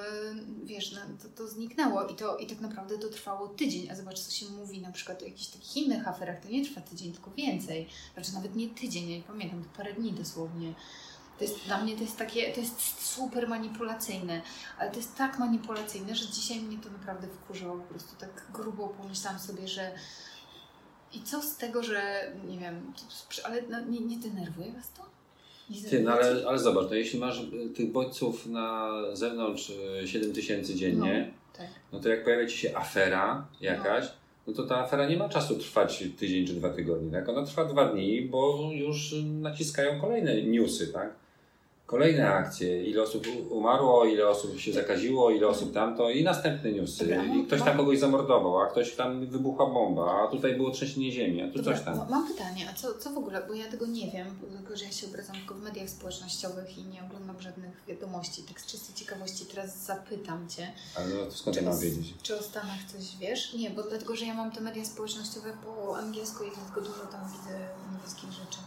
wiesz, 0.65 0.93
no, 0.93 1.01
to, 1.23 1.29
to 1.29 1.49
zniknęło 1.49 2.07
i 2.07 2.15
to 2.17 2.37
i 2.37 2.47
tak 2.47 2.61
naprawdę 2.61 2.99
to 2.99 3.09
trwało 3.09 3.49
tydzień, 3.49 3.91
a 3.91 3.95
zobacz 3.95 4.19
co 4.19 4.31
się 4.31 4.47
mówi 4.47 4.81
na 4.81 4.93
przykład 4.93 5.23
o 5.23 5.25
jakichś 5.25 5.47
takich 5.47 5.77
innych 5.77 6.09
aferach, 6.09 6.41
to 6.41 6.49
nie 6.49 6.65
trwa 6.65 6.81
tydzień, 6.81 7.13
tylko 7.13 7.31
więcej. 7.31 7.87
Znaczy 8.15 8.35
nawet 8.35 8.57
nie 8.57 8.69
tydzień, 8.69 9.11
ja 9.11 9.17
nie 9.17 9.23
pamiętam, 9.23 9.65
to 9.65 9.69
parę 9.77 9.93
dni 9.93 10.13
dosłownie. 10.13 10.75
To 11.39 11.45
jest, 11.45 11.65
dla 11.67 11.83
mnie 11.83 11.97
to 11.97 12.03
jest 12.03 12.17
takie, 12.17 12.53
to 12.53 12.61
jest 12.61 13.07
super 13.15 13.49
manipulacyjne, 13.49 14.43
ale 14.79 14.91
to 14.91 14.97
jest 14.97 15.17
tak 15.17 15.39
manipulacyjne, 15.39 16.15
że 16.15 16.29
dzisiaj 16.29 16.61
mnie 16.61 16.79
to 16.79 16.91
naprawdę 16.91 17.29
wkurzyło, 17.29 17.77
po 17.77 17.85
prostu 17.85 18.17
tak 18.17 18.47
grubo 18.53 18.89
pomyślałam 18.89 19.41
sobie, 19.41 19.69
że 19.69 19.93
i 21.17 21.23
co 21.23 21.43
z 21.43 21.57
tego, 21.57 21.83
że 21.83 22.33
nie 22.49 22.59
wiem, 22.59 22.93
ale 23.45 23.63
no, 23.71 23.81
nie, 23.81 24.01
nie 24.01 24.17
denerwuje 24.17 24.73
Was 24.73 24.93
to? 24.93 25.07
Ty, 25.91 26.01
no 26.03 26.13
ale, 26.13 26.49
ale 26.49 26.59
zobacz, 26.59 26.91
no 26.91 26.95
jeśli 26.95 27.19
masz 27.19 27.41
y, 27.41 27.71
tych 27.77 27.93
bodźców 27.93 28.47
na 28.47 28.93
zewnątrz 29.13 29.71
y, 30.03 30.09
7 30.09 30.33
tysięcy 30.33 30.75
dziennie, 30.75 31.31
Tak. 31.59 31.67
no 31.93 32.01
to 32.01 32.09
jak 32.09 32.25
pojawia 32.25 32.47
Ci 32.47 32.59
się 32.59 32.77
afera 32.77 33.47
jakaś, 33.61 34.05
no 34.47 34.53
to 34.53 34.63
ta 34.63 34.79
afera 34.79 35.09
nie 35.09 35.17
ma 35.17 35.29
czasu 35.29 35.59
trwać 35.59 36.05
tydzień 36.19 36.47
czy 36.47 36.55
dwa 36.55 36.69
tygodnie, 36.71 37.13
tak? 37.13 37.29
Ona 37.29 37.47
trwa 37.47 37.65
dwa 37.65 37.89
dni, 37.89 38.23
bo 38.23 38.71
już 38.73 39.13
y, 39.13 39.23
naciskają 39.23 40.01
kolejne 40.01 40.43
newsy, 40.43 40.87
tak? 40.93 41.15
Kolejne 41.87 42.33
akcje, 42.35 42.85
ile 42.85 43.03
osób 43.03 43.27
umarło, 43.51 44.05
ile 44.05 44.29
osób 44.29 44.59
się 44.59 44.73
zakaziło, 44.73 45.31
ile 45.31 45.47
osób 45.49 45.75
tamto 45.75 46.11
i 46.11 46.25
następne 46.25 46.73
newsy. 46.73 47.19
I 47.37 47.47
ktoś 47.47 47.63
tam 47.63 47.77
kogoś 47.77 47.99
zamordował, 47.99 48.61
a 48.61 48.67
ktoś 48.67 48.95
tam 48.95 49.27
wybuchła 49.27 49.67
bomba, 49.67 50.23
a 50.23 50.27
tutaj 50.31 50.57
było 50.57 50.71
trzęsienie 50.71 51.13
ziemi, 51.13 51.43
a 51.43 51.49
tu 51.53 51.59
Dobra, 51.59 51.73
coś 51.77 51.85
tam. 51.85 51.97
ma- 51.97 52.05
Mam 52.11 52.29
pytanie, 52.29 52.69
a 52.71 52.75
co, 52.75 52.95
co 52.95 53.11
w 53.11 53.19
ogóle, 53.19 53.43
bo 53.49 53.55
ja 53.55 53.71
tego 53.71 53.87
nie 53.87 54.11
wiem, 54.11 54.27
tylko 54.59 54.77
że 54.77 54.85
ja 54.85 54.91
się 54.93 55.07
obracam 55.07 55.37
tylko 55.37 55.55
w 55.55 55.63
mediach 55.63 55.91
społecznościowych 55.91 56.79
i 56.79 56.83
nie 56.85 57.05
oglądam 57.05 57.41
żadnych 57.41 57.71
wiadomości. 57.89 58.43
Tak 58.43 58.61
z 58.61 58.67
czystej 58.67 58.95
ciekawości 58.95 59.47
teraz 59.47 59.85
zapytam 59.85 60.49
Cię, 60.49 60.73
Ale 60.97 61.07
no 61.15 61.25
to 61.25 61.31
skąd 61.33 61.57
czy, 61.57 61.63
ja 61.63 61.71
mam 61.71 61.81
wiedzieć? 61.81 62.15
czy 62.23 62.39
o 62.39 62.43
Stanach 62.43 62.85
coś 62.93 63.17
wiesz? 63.21 63.55
Nie, 63.55 63.71
bo 63.71 63.83
dlatego, 63.83 64.17
że 64.17 64.25
ja 64.25 64.35
mam 64.35 64.51
te 64.53 64.61
media 64.61 64.85
społecznościowe 64.85 65.53
po 65.65 65.97
angielsku 65.99 66.45
i 66.45 66.49
dlatego 66.57 66.81
dużo 66.81 67.07
tam 67.13 67.21
widzę 67.33 67.69
angielskich 67.93 68.33
rzeczy. 68.33 68.59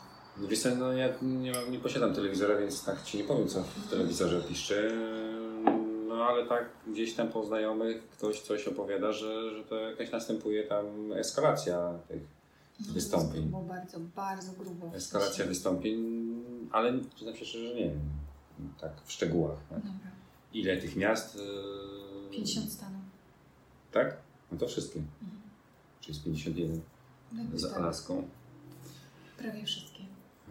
Wiesz 0.48 0.60
co, 0.62 0.76
no 0.76 0.94
ja 0.94 1.08
nie, 1.22 1.52
mam, 1.52 1.72
nie 1.72 1.80
posiadam 1.80 2.14
telewizora, 2.14 2.58
więc 2.58 2.84
tak 2.86 3.04
Ci 3.04 3.18
nie 3.18 3.24
powiem, 3.24 3.48
co 3.48 3.64
w 3.64 3.90
telewizorze 3.90 4.42
piszczy. 4.42 4.92
No 6.08 6.16
ale 6.26 6.46
tak 6.48 6.70
gdzieś 6.88 7.14
tam 7.14 7.28
po 7.28 7.46
znajomych 7.46 8.10
ktoś 8.10 8.42
coś 8.42 8.68
opowiada, 8.68 9.12
że, 9.12 9.56
że 9.58 9.64
to 9.64 9.76
jakaś 9.76 10.12
następuje 10.12 10.64
tam 10.64 10.86
eskalacja 11.14 11.94
tych 12.08 12.22
No, 12.88 12.94
Wystąpień. 12.94 13.42
Grubo, 13.42 13.62
bardzo, 13.62 14.00
bardzo 14.00 14.52
grubo. 14.54 14.92
eskalacja 14.96 15.46
wystąpień, 15.46 15.98
ale 16.72 16.94
przyznam 17.16 17.36
się 17.36 17.46
szczerze, 17.46 17.68
że 17.70 17.76
nie 17.76 17.84
wiem 17.90 18.00
tak 18.82 18.92
w 19.06 19.12
szczegółach. 19.12 19.58
Tak? 19.70 19.80
Ile 20.54 20.78
tych 20.78 20.96
miast? 20.96 21.36
yy, 21.36 22.32
50 22.32 22.72
stanów. 22.72 23.02
Tak? 23.92 24.18
No 24.52 24.58
to 24.58 24.68
wszystkie. 24.68 25.00
Mhm. 25.00 25.42
Czyli 26.02 26.18
z 26.18 26.20
51 26.24 26.82
Jakoś 27.46 27.60
z 27.62 27.70
tak, 27.70 27.78
Alaską. 27.78 28.28
prawie 29.38 29.66
wszystkie. 29.66 30.04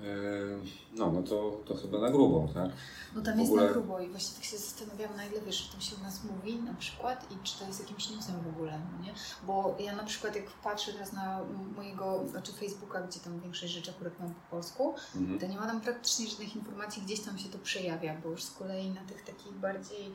Yy, 0.02 0.60
No, 0.96 1.12
no 1.12 1.22
to, 1.22 1.60
to 1.66 1.74
chyba 1.76 1.98
na 1.98 2.10
grubo, 2.10 2.48
tak? 2.54 2.70
No 3.14 3.22
tam 3.22 3.38
jest 3.40 3.50
ogóle- 3.52 3.66
na 3.66 3.72
grubo 3.72 4.00
i 4.00 4.08
właśnie 4.08 4.34
tak 4.36 4.44
się 4.44 4.58
zastanawiam, 4.58 5.16
na 5.16 5.24
ile 5.24 5.40
wiesz, 5.40 5.68
o 5.68 5.72
tym 5.72 5.80
się 5.80 5.96
u 5.96 6.02
nas 6.02 6.20
mówi 6.24 6.56
na 6.62 6.74
przykład 6.74 7.26
i 7.32 7.34
czy 7.42 7.58
to 7.58 7.66
jest 7.66 7.80
jakimś 7.80 8.10
newsem 8.10 8.34
w 8.40 8.48
ogóle, 8.48 8.80
no 8.92 9.04
nie? 9.04 9.14
Bo 9.46 9.76
ja 9.80 9.96
na 9.96 10.04
przykład 10.04 10.36
jak 10.36 10.50
patrzę 10.50 10.92
teraz 10.92 11.12
na 11.12 11.40
mojego, 11.76 12.24
znaczy 12.30 12.52
Facebooka, 12.52 13.00
gdzie 13.00 13.20
tam 13.20 13.40
większość 13.40 13.72
rzeczy 13.72 13.90
akurat 13.90 14.20
mam 14.20 14.34
po 14.34 14.40
polsku, 14.50 14.94
Mhm. 15.16 15.38
to 15.38 15.46
nie 15.46 15.56
ma 15.56 15.66
tam 15.66 15.80
praktycznie 15.80 16.26
żadnych 16.26 16.56
informacji, 16.56 17.02
gdzieś 17.02 17.20
tam 17.20 17.38
się 17.38 17.48
to 17.48 17.58
przejawia, 17.58 18.14
bo 18.24 18.28
już 18.30 18.44
z 18.44 18.50
kolei 18.50 18.90
na 18.90 19.00
tych 19.04 19.24
takich 19.24 19.52
bardziej, 19.52 20.12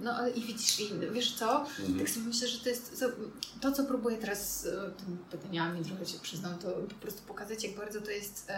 no 0.00 0.12
ale 0.12 0.30
i 0.30 0.42
widzisz, 0.42 0.80
i 0.80 0.90
wiesz 1.12 1.34
co, 1.34 1.60
Mhm. 1.60 1.98
tak 1.98 2.10
sobie 2.10 2.26
myślę, 2.26 2.48
że 2.48 2.58
to 2.58 2.68
jest 2.68 3.04
to, 3.60 3.72
co 3.72 3.84
próbuję 3.84 4.16
teraz 4.18 4.66
e, 4.66 4.90
tymi 4.90 5.16
pytaniami, 5.30 5.84
trochę 5.84 6.06
się 6.06 6.18
przyznam, 6.18 6.58
to 6.58 6.70
po 6.70 6.94
prostu 6.94 7.22
pokazać, 7.22 7.64
jak 7.64 7.76
bardzo 7.76 8.00
to 8.00 8.10
jest 8.10 8.52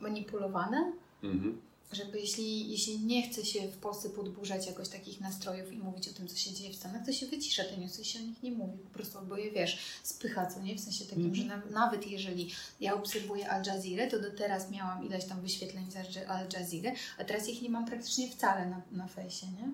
manipulowane, 0.00 0.92
Mhm. 1.22 1.60
Żeby 1.92 2.20
jeśli, 2.20 2.70
jeśli 2.70 2.98
nie 3.00 3.30
chce 3.30 3.44
się 3.44 3.68
w 3.68 3.76
Polsce 3.76 4.10
podburzać 4.10 4.66
jakoś 4.66 4.88
takich 4.88 5.20
nastrojów 5.20 5.72
i 5.72 5.78
mówić 5.78 6.08
o 6.08 6.12
tym, 6.12 6.28
co 6.28 6.36
się 6.36 6.52
dzieje 6.52 6.72
w 6.72 6.76
Stanach, 6.76 7.06
to 7.06 7.12
się 7.12 7.26
wycisza 7.26 7.64
te 7.64 7.76
newsy 7.76 8.02
i 8.02 8.04
się 8.04 8.18
o 8.18 8.22
nich 8.22 8.42
nie 8.42 8.52
mówi. 8.52 8.78
Po 8.78 8.90
prostu 8.90 9.18
albo 9.18 9.36
je, 9.36 9.50
wiesz, 9.50 9.78
spycha, 10.02 10.46
co 10.46 10.60
nie? 10.60 10.76
W 10.76 10.80
sensie 10.80 11.04
takim, 11.04 11.24
Mhm. 11.26 11.34
że 11.34 11.44
na, 11.44 11.80
nawet 11.80 12.06
jeżeli 12.06 12.50
ja 12.80 12.94
obserwuję 12.94 13.50
Al 13.50 13.62
Jazeera, 13.66 14.10
to 14.10 14.18
do 14.20 14.30
teraz 14.30 14.70
miałam 14.70 15.06
ileś 15.06 15.24
tam 15.24 15.40
wyświetleń 15.40 15.90
z 15.90 15.96
Al- 16.28 16.48
Jazeera, 16.52 16.90
a 17.18 17.24
teraz 17.24 17.48
ich 17.48 17.62
nie 17.62 17.70
mam 17.70 17.86
praktycznie 17.86 18.30
wcale 18.30 18.66
na, 18.66 18.82
na 18.90 19.08
fejsie, 19.08 19.46
nie? 19.46 19.68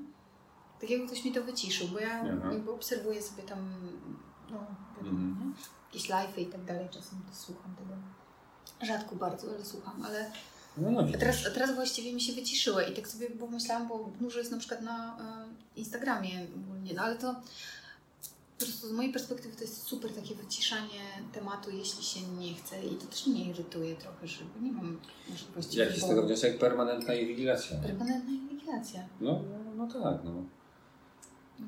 Tak 0.80 0.90
jakby 0.90 1.06
ktoś 1.06 1.24
mi 1.24 1.32
to 1.32 1.42
wyciszył, 1.44 1.88
bo 1.88 1.98
ja 1.98 2.20
Aha. 2.20 2.52
jakby 2.52 2.70
obserwuję 2.72 3.22
sobie 3.22 3.42
tam, 3.42 3.74
no, 4.50 4.66
wiadomo, 4.96 5.18
Mhm. 5.18 5.48
nie? 5.48 5.54
Jakieś 5.86 6.10
live'y 6.10 6.40
i 6.40 6.46
tak 6.46 6.64
dalej, 6.64 6.88
czasem 6.90 7.22
to 7.30 7.36
słucham 7.36 7.76
tego. 7.76 7.94
Rzadko 8.86 9.16
bardzo, 9.16 9.48
ale 9.54 9.64
słucham, 9.64 10.02
ale 10.06 10.32
No, 10.76 10.90
no 10.90 11.02
teraz, 11.18 11.36
teraz 11.54 11.74
właściwie 11.74 12.12
mi 12.12 12.20
się 12.20 12.32
wyciszyły 12.32 12.84
i 12.84 12.92
tak 12.92 13.08
sobie 13.08 13.30
pomyślałam, 13.30 13.88
bo 13.88 14.10
dużo 14.20 14.38
jest 14.38 14.50
na 14.50 14.58
przykład 14.58 14.82
na 14.82 15.16
e, 15.76 15.78
Instagramie 15.80 16.46
ogólnie, 16.56 16.94
no 16.94 17.02
ale 17.02 17.16
to 17.16 17.34
po 18.58 18.64
prostu 18.64 18.88
z 18.88 18.92
mojej 18.92 19.12
perspektywy 19.12 19.56
to 19.56 19.62
jest 19.62 19.82
super 19.82 20.10
takie 20.12 20.34
wyciszanie 20.34 21.00
tematu, 21.32 21.70
jeśli 21.70 22.04
się 22.04 22.20
nie 22.38 22.54
chce 22.54 22.84
i 22.84 22.96
to 22.96 23.06
też 23.06 23.26
mnie 23.26 23.44
irytuje 23.44 23.96
trochę, 23.96 24.26
że 24.26 24.44
nie 24.62 24.72
mam 24.72 24.98
możliwości 25.30 25.78
Jaki 25.78 26.00
z 26.00 26.08
tego 26.08 26.22
wniosek? 26.22 26.58
Permanentna 26.58 27.14
inwigilacja. 27.14 27.76
Permanentna 27.76 28.30
inwigilacja. 28.30 29.00
No, 29.20 29.32
no, 29.32 29.74
no 29.76 29.92
tak, 29.92 30.24
no. 30.24 30.44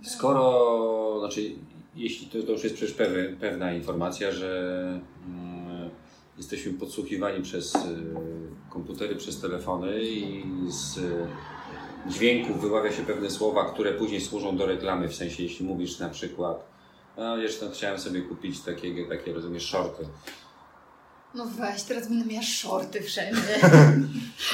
Tak. 0.03 0.13
Skoro, 0.13 1.17
znaczy, 1.21 1.55
jeśli 1.95 2.27
to, 2.27 2.47
to 2.47 2.53
już 2.53 2.65
jest 2.65 2.77
przecież 2.77 2.97
pewna 3.41 3.73
informacja, 3.73 4.33
że 4.33 5.01
mm, 5.27 5.52
jesteśmy 6.43 6.73
podsłuchiwani 6.73 7.43
przez 7.43 7.75
y, 7.75 7.79
komputery, 8.71 9.17
przez 9.17 9.41
telefony 9.41 10.03
i 10.03 10.45
z 10.69 10.99
y, 10.99 11.27
dźwięków 12.07 12.61
wyławia 12.61 12.93
się 12.93 13.03
pewne 13.03 13.31
słowa, 13.31 13.73
które 13.73 13.93
później 13.93 14.21
służą 14.21 14.57
do 14.57 14.67
reklamy, 14.67 15.09
w 15.09 15.15
sensie 15.15 15.43
jeśli 15.43 15.67
mówisz 15.67 15.99
na 15.99 16.09
przykład 16.09 16.73
no 17.17 17.37
wiesz, 17.39 17.61
no, 17.61 17.71
chciałem 17.71 17.99
sobie 17.99 18.23
kupić 18.23 18.61
takie, 18.61 19.07
takie 19.07 19.33
rozumiesz, 19.33 19.67
shorty. 19.67 20.05
No 21.35 21.47
weź, 21.47 21.83
teraz 21.83 22.09
będę 22.09 22.27
miała 22.27 22.43
shorty 22.43 23.03
wszędzie. 23.03 23.41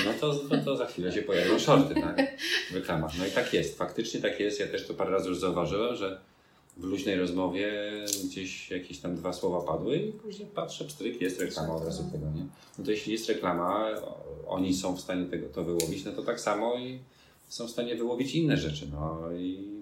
No 0.04 0.12
to, 0.21 0.40
no 0.50 0.64
to 0.64 0.76
za 0.76 0.87
chwilę 0.87 1.12
się 1.12 1.23
pojawią 1.23 1.59
shorty, 1.59 1.95
tak? 1.95 2.38
W 2.71 2.75
reklamach. 2.75 3.11
No 3.18 3.26
i 3.26 3.30
tak 3.30 3.54
jest, 3.54 3.78
faktycznie 3.78 4.21
tak 4.21 4.40
jest. 4.40 4.61
Ja 4.61 4.66
też 4.66 4.87
to 4.87 4.95
parę 4.95 5.11
razy 5.11 5.28
już 5.28 5.38
zauważyłem, 5.38 5.97
że 5.97 6.21
w 6.78 6.85
luźnej 6.85 7.16
rozmowie 7.16 7.73
gdzieś 8.25 8.70
jakieś 8.70 8.99
tam 8.99 9.16
dwa 9.16 9.32
słowa 9.32 9.61
padły 9.61 9.97
i 9.97 10.12
później 10.12 10.49
patrzę, 10.54 10.85
pstryk, 10.85 11.20
jest 11.20 11.40
reklama 11.40 11.75
od 11.75 11.85
razu 11.85 12.04
tego, 12.12 12.26
nie? 12.30 12.47
No 12.78 12.85
to 12.85 12.90
jeśli 12.90 13.12
jest 13.12 13.28
reklama, 13.28 13.88
oni 14.47 14.75
są 14.75 14.97
w 14.97 15.00
stanie 15.00 15.26
tego 15.26 15.49
to 15.49 15.64
wyłowić, 15.64 16.04
no 16.04 16.12
to 16.12 16.23
tak 16.23 16.40
samo 16.40 16.78
i 16.78 16.99
są 17.49 17.66
w 17.66 17.70
stanie 17.70 17.97
wyłowić 17.97 18.35
inne 18.35 18.56
rzeczy, 18.56 18.88
no 18.92 19.32
i 19.32 19.77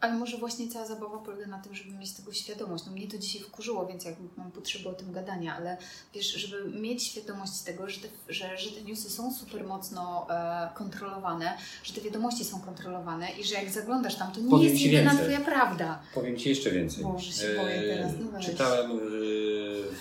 Ale 0.00 0.14
może 0.14 0.36
właśnie 0.36 0.68
cała 0.68 0.86
zabawa 0.86 1.18
polega 1.18 1.46
na 1.46 1.58
tym, 1.58 1.74
żeby 1.74 1.94
mieć 1.94 2.12
tego 2.12 2.32
świadomość. 2.32 2.86
No 2.86 2.92
mnie 2.92 3.08
to 3.08 3.18
dzisiaj 3.18 3.42
wkurzyło, 3.42 3.86
więc 3.86 4.04
jakby 4.04 4.28
mam 4.36 4.52
potrzebę 4.52 4.90
o 4.90 4.92
tym 4.92 5.12
gadania, 5.12 5.56
ale 5.56 5.76
wiesz, 6.14 6.26
żeby 6.26 6.80
mieć 6.80 7.02
świadomość 7.02 7.60
tego, 7.60 7.88
że 7.88 8.00
te, 8.00 8.08
że, 8.28 8.58
że 8.58 8.70
te 8.70 8.82
newsy 8.82 9.10
są 9.10 9.34
super 9.34 9.64
mocno 9.66 10.26
e, 10.30 10.68
kontrolowane, 10.74 11.58
że 11.82 11.92
te 11.92 12.00
wiadomości 12.00 12.44
są 12.44 12.60
kontrolowane 12.60 13.30
i 13.30 13.44
że 13.44 13.54
jak 13.54 13.70
zaglądasz 13.70 14.14
tam, 14.16 14.32
to 14.32 14.40
nie 14.40 14.50
Powiem 14.50 14.68
jest 14.68 14.82
jedyna 14.82 15.10
więcej. 15.10 15.26
Twoja 15.26 15.40
prawda. 15.40 16.02
powiem 16.14 16.36
Ci 16.36 16.48
jeszcze 16.48 16.70
więcej. 16.70 17.04
Boże, 17.04 17.32
się 17.32 17.54
boję 17.56 17.82
teraz, 17.82 18.12
no 18.20 18.30
weź. 18.30 18.46
czytałem 18.46 18.98
w, 18.98 19.02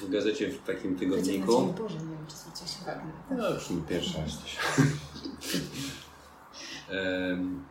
w 0.02 0.10
gazecie 0.10 0.50
w 0.52 0.64
takim 0.64 1.00
tygodniku. 1.00 1.74
Boże, 1.78 1.96
nie 1.96 2.16
wiem, 2.16 2.26
czy 2.28 2.36
zwróciłaś 2.36 2.82
uwagę. 2.82 3.02
No 3.32 3.50
już 3.50 3.70
nie 3.70 3.82
pierwsza 3.82 4.20
jesteś. 4.22 4.58
Em, 6.90 7.66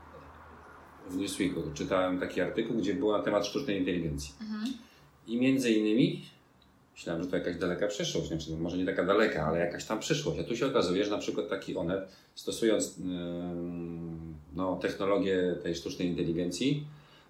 w 1.11 1.17
Newsweeku 1.17 1.63
czytałem 1.75 2.21
taki 2.21 2.41
artykuł, 2.41 2.77
gdzie 2.77 2.95
było 2.95 3.19
na 3.19 3.25
temat 3.25 3.47
sztucznej 3.47 3.79
inteligencji. 3.79 4.35
Mhm. 4.41 4.73
I 5.27 5.37
między 5.41 5.71
innymi 5.73 6.25
myślałem, 6.95 7.23
że 7.23 7.31
to 7.31 7.37
jakaś 7.37 7.57
daleka 7.57 7.87
przyszłość, 7.87 8.29
znaczy 8.29 8.51
no 8.53 8.57
może 8.57 8.79
nie 8.79 8.87
taka 8.87 9.05
daleka, 9.05 9.47
ale 9.47 9.59
jakaś 9.59 9.85
tam 9.85 9.99
przyszłość. 10.01 10.41
A 10.41 10.45
tu 10.45 10.57
się 10.57 10.67
okazuje, 10.67 11.05
że 11.05 11.11
na 11.11 11.19
przykład 11.19 11.49
taki 11.49 11.77
Onet, 11.77 12.09
stosując 12.35 12.99
ym, 12.99 14.35
no, 14.55 14.77
technologię 14.77 15.57
tej 15.63 15.75
sztucznej 15.75 16.09
inteligencji, 16.09 16.87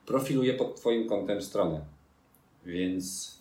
profiluje 0.06 0.54
pod 0.54 0.76
Twoim 0.76 1.08
kątem 1.08 1.42
stronę. 1.42 1.80
Więc 2.66 3.36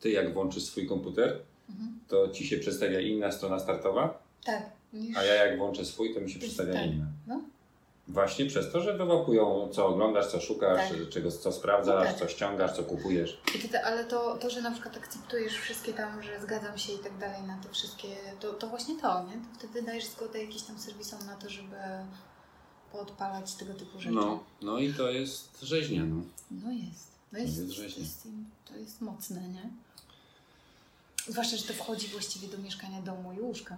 Ty 0.00 0.10
jak 0.10 0.34
włączysz 0.34 0.62
swój 0.62 0.86
komputer, 0.86 1.38
Mhm. 1.70 1.98
to 2.08 2.28
Ci 2.28 2.46
się 2.46 2.58
przedstawia 2.58 3.00
inna 3.00 3.32
strona 3.32 3.58
startowa, 3.58 4.22
Tak. 4.44 4.70
Niż... 4.92 5.16
a 5.16 5.24
ja 5.24 5.34
jak 5.46 5.58
włączę 5.58 5.84
swój, 5.84 6.14
to 6.14 6.20
mi 6.20 6.30
się 6.30 6.38
przedstawia 6.38 6.72
tak. 6.72 6.86
inna. 6.86 7.06
No. 7.26 7.40
Właśnie 8.08 8.46
przez 8.46 8.72
to, 8.72 8.80
że 8.80 8.96
wyłapują, 8.96 9.68
co 9.72 9.86
oglądasz, 9.86 10.26
co 10.26 10.40
szukasz, 10.40 10.88
Tak. 10.90 11.08
czego, 11.08 11.30
co 11.32 11.52
sprawdzasz, 11.52 12.08
Tak. 12.08 12.18
co 12.18 12.28
ściągasz, 12.28 12.72
co 12.76 12.82
kupujesz. 12.84 13.40
To, 13.72 13.78
ale 13.84 14.04
to, 14.04 14.36
to, 14.36 14.50
że 14.50 14.62
na 14.62 14.70
przykład 14.70 14.96
akceptujesz 14.96 15.58
wszystkie 15.58 15.92
tam, 15.92 16.22
że 16.22 16.40
zgadzam 16.40 16.78
się 16.78 16.92
i 16.92 16.98
tak 16.98 17.18
dalej 17.18 17.42
na 17.42 17.58
te 17.62 17.68
wszystkie, 17.68 18.08
to, 18.40 18.52
to 18.52 18.66
właśnie 18.66 19.00
to, 19.00 19.24
nie? 19.24 19.32
To 19.32 19.58
wtedy 19.58 19.82
dajesz 19.82 20.04
zgodę 20.06 20.44
jakimś 20.44 20.62
tam 20.62 20.78
serwisom 20.78 21.26
na 21.26 21.36
to, 21.36 21.50
żeby 21.50 21.76
poodpalać 22.92 23.54
tego 23.54 23.74
typu 23.74 23.98
rzeczy. 24.00 24.14
No, 24.14 24.44
no 24.62 24.78
i 24.78 24.94
to 24.94 25.10
jest 25.10 25.60
rzeźnia. 25.62 26.04
No. 26.04 26.22
No 26.50 26.72
jest. 26.72 27.08
No 27.32 27.38
jest, 27.38 27.56
jest 27.58 27.68
to, 27.68 27.74
rzeźnia. 27.82 28.02
jest, 28.04 28.28
to 28.64 28.76
jest 28.76 29.00
mocne, 29.00 29.48
nie? 29.48 29.70
Zwłaszcza, 31.26 31.56
że 31.56 31.64
to 31.64 31.72
wchodzi 31.72 32.08
właściwie 32.08 32.48
do 32.48 32.58
mieszkania 32.58 33.02
domu 33.02 33.32
i 33.32 33.40
łóżka. 33.40 33.76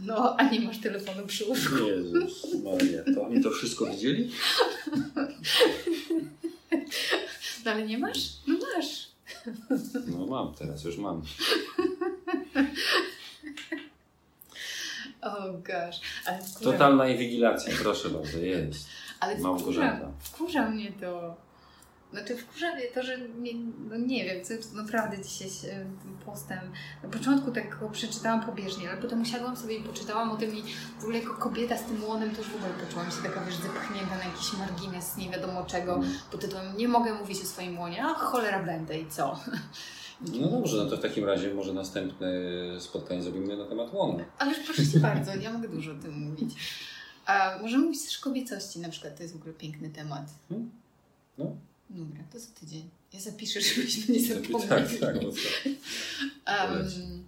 No, 0.00 0.36
a 0.38 0.42
nie 0.50 0.60
masz 0.60 0.78
telefonu 0.78 1.26
przy 1.26 1.44
łóżku. 1.44 1.74
Jezus 1.86 2.54
Maria, 2.64 3.02
to 3.14 3.22
oni 3.26 3.42
to 3.42 3.50
wszystko 3.50 3.86
widzieli? 3.86 4.30
No 7.64 7.70
ale 7.72 7.86
nie 7.86 7.98
masz? 7.98 8.18
No 8.46 8.54
masz. 8.76 9.08
No 10.06 10.26
mam, 10.26 10.54
teraz 10.54 10.84
już 10.84 10.98
mam. 10.98 11.22
Oh 15.22 15.52
gosh. 15.52 16.00
Ale 16.26 16.38
wkurza, 16.42 16.72
Totalna 16.72 17.08
inwigilacja, 17.08 17.72
proszę 17.82 18.08
bardzo, 18.08 18.38
jest. 18.38 18.88
ale 19.20 19.36
wkurza, 19.36 20.00
wkurza 20.20 20.70
mnie 20.70 20.92
to. 21.00 21.36
Znaczy 22.12 22.36
wkurza 22.36 22.74
mnie 22.74 22.84
to, 22.94 23.02
że 23.02 23.18
nie, 23.18 23.52
no 23.90 23.96
nie 23.96 24.24
wiem, 24.24 24.44
co 24.44 24.54
co 24.58 24.76
naprawdę 24.76 25.22
dzisiaj 25.24 25.48
tym 26.02 26.18
postem. 26.24 26.58
Na 27.02 27.08
początku 27.08 27.50
tak 27.50 27.78
go 27.80 27.90
przeczytałam 27.90 28.46
pobieżnie, 28.46 28.90
ale 28.90 29.00
potem 29.02 29.22
usiadłam 29.22 29.56
sobie 29.56 29.76
i 29.76 29.82
poczytałam 29.82 30.30
o 30.30 30.36
tym 30.36 30.54
i 30.56 30.62
w 30.98 31.02
ogóle 31.02 31.18
jako 31.18 31.34
kobieta 31.34 31.76
z 31.76 31.84
tym 31.84 32.04
łonem 32.04 32.30
to 32.30 32.38
już 32.38 32.48
w 32.48 32.54
ogóle 32.56 32.70
poczułam 32.86 33.10
się 33.10 33.16
taka, 33.22 33.44
wiesz, 33.44 33.54
zepchnięta 33.56 34.18
na 34.18 34.24
jakiś 34.24 34.52
margines 34.52 35.16
nie 35.16 35.30
wiadomo 35.30 35.64
czego 35.64 35.94
Mm. 35.94 36.10
pod 36.30 36.40
tytułem 36.40 36.76
nie 36.76 36.88
mogę 36.88 37.14
mówić 37.14 37.40
o 37.42 37.44
swoim 37.44 37.78
łonie, 37.78 38.04
a 38.04 38.14
cholera 38.14 38.62
będę 38.62 38.98
i 39.00 39.06
co? 39.10 39.40
No 40.20 40.48
dobrze, 40.48 40.76
no 40.76 40.90
to 40.90 40.96
w 40.96 41.00
takim 41.00 41.24
razie 41.24 41.54
może 41.54 41.72
następne 41.72 42.28
spotkanie 42.80 43.22
zrobimy 43.22 43.56
na 43.56 43.64
temat 43.66 43.92
łonu. 43.94 44.24
Ależ 44.38 44.58
proszę 44.58 44.86
Cię 44.86 45.00
bardzo, 45.00 45.34
ja 45.34 45.52
mogę 45.52 45.68
dużo 45.68 45.92
o 45.92 45.94
tym 45.94 46.18
mówić. 46.20 46.54
A 47.26 47.58
możemy 47.62 47.84
mówić 47.84 48.04
też 48.04 48.18
o 48.20 48.24
kobiecości, 48.24 48.78
na 48.80 48.88
przykład, 48.88 49.16
to 49.16 49.22
jest 49.22 49.34
w 49.34 49.36
ogóle 49.40 49.54
piękny 49.54 49.90
temat. 49.90 50.24
Hmm? 50.48 50.70
No. 51.38 51.56
Dobra, 51.90 52.24
to 52.32 52.38
za 52.40 52.46
tydzień. 52.60 52.90
Ja 53.12 53.20
zapiszę, 53.20 53.60
żebyśmy 53.74 54.14
nie 54.14 54.20
zapomnieli. 54.20 54.68
Tak, 54.68 54.88
tak. 55.00 55.14
bo 55.22 55.30
to- 55.32 55.36
Um, 56.46 57.25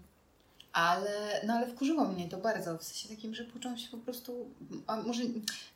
ale, 0.79 1.41
no 1.47 1.55
ale 1.55 1.67
wkurzyło 1.67 2.05
mnie 2.05 2.29
to 2.29 2.39
bardzo, 2.39 2.79
w 2.79 2.83
sensie 2.83 3.09
takim, 3.09 3.35
że 3.35 3.45
poczułam 3.45 3.79
się 3.79 3.89
po 3.89 3.97
prostu, 3.99 4.51
a 4.87 4.97
może, 4.97 5.23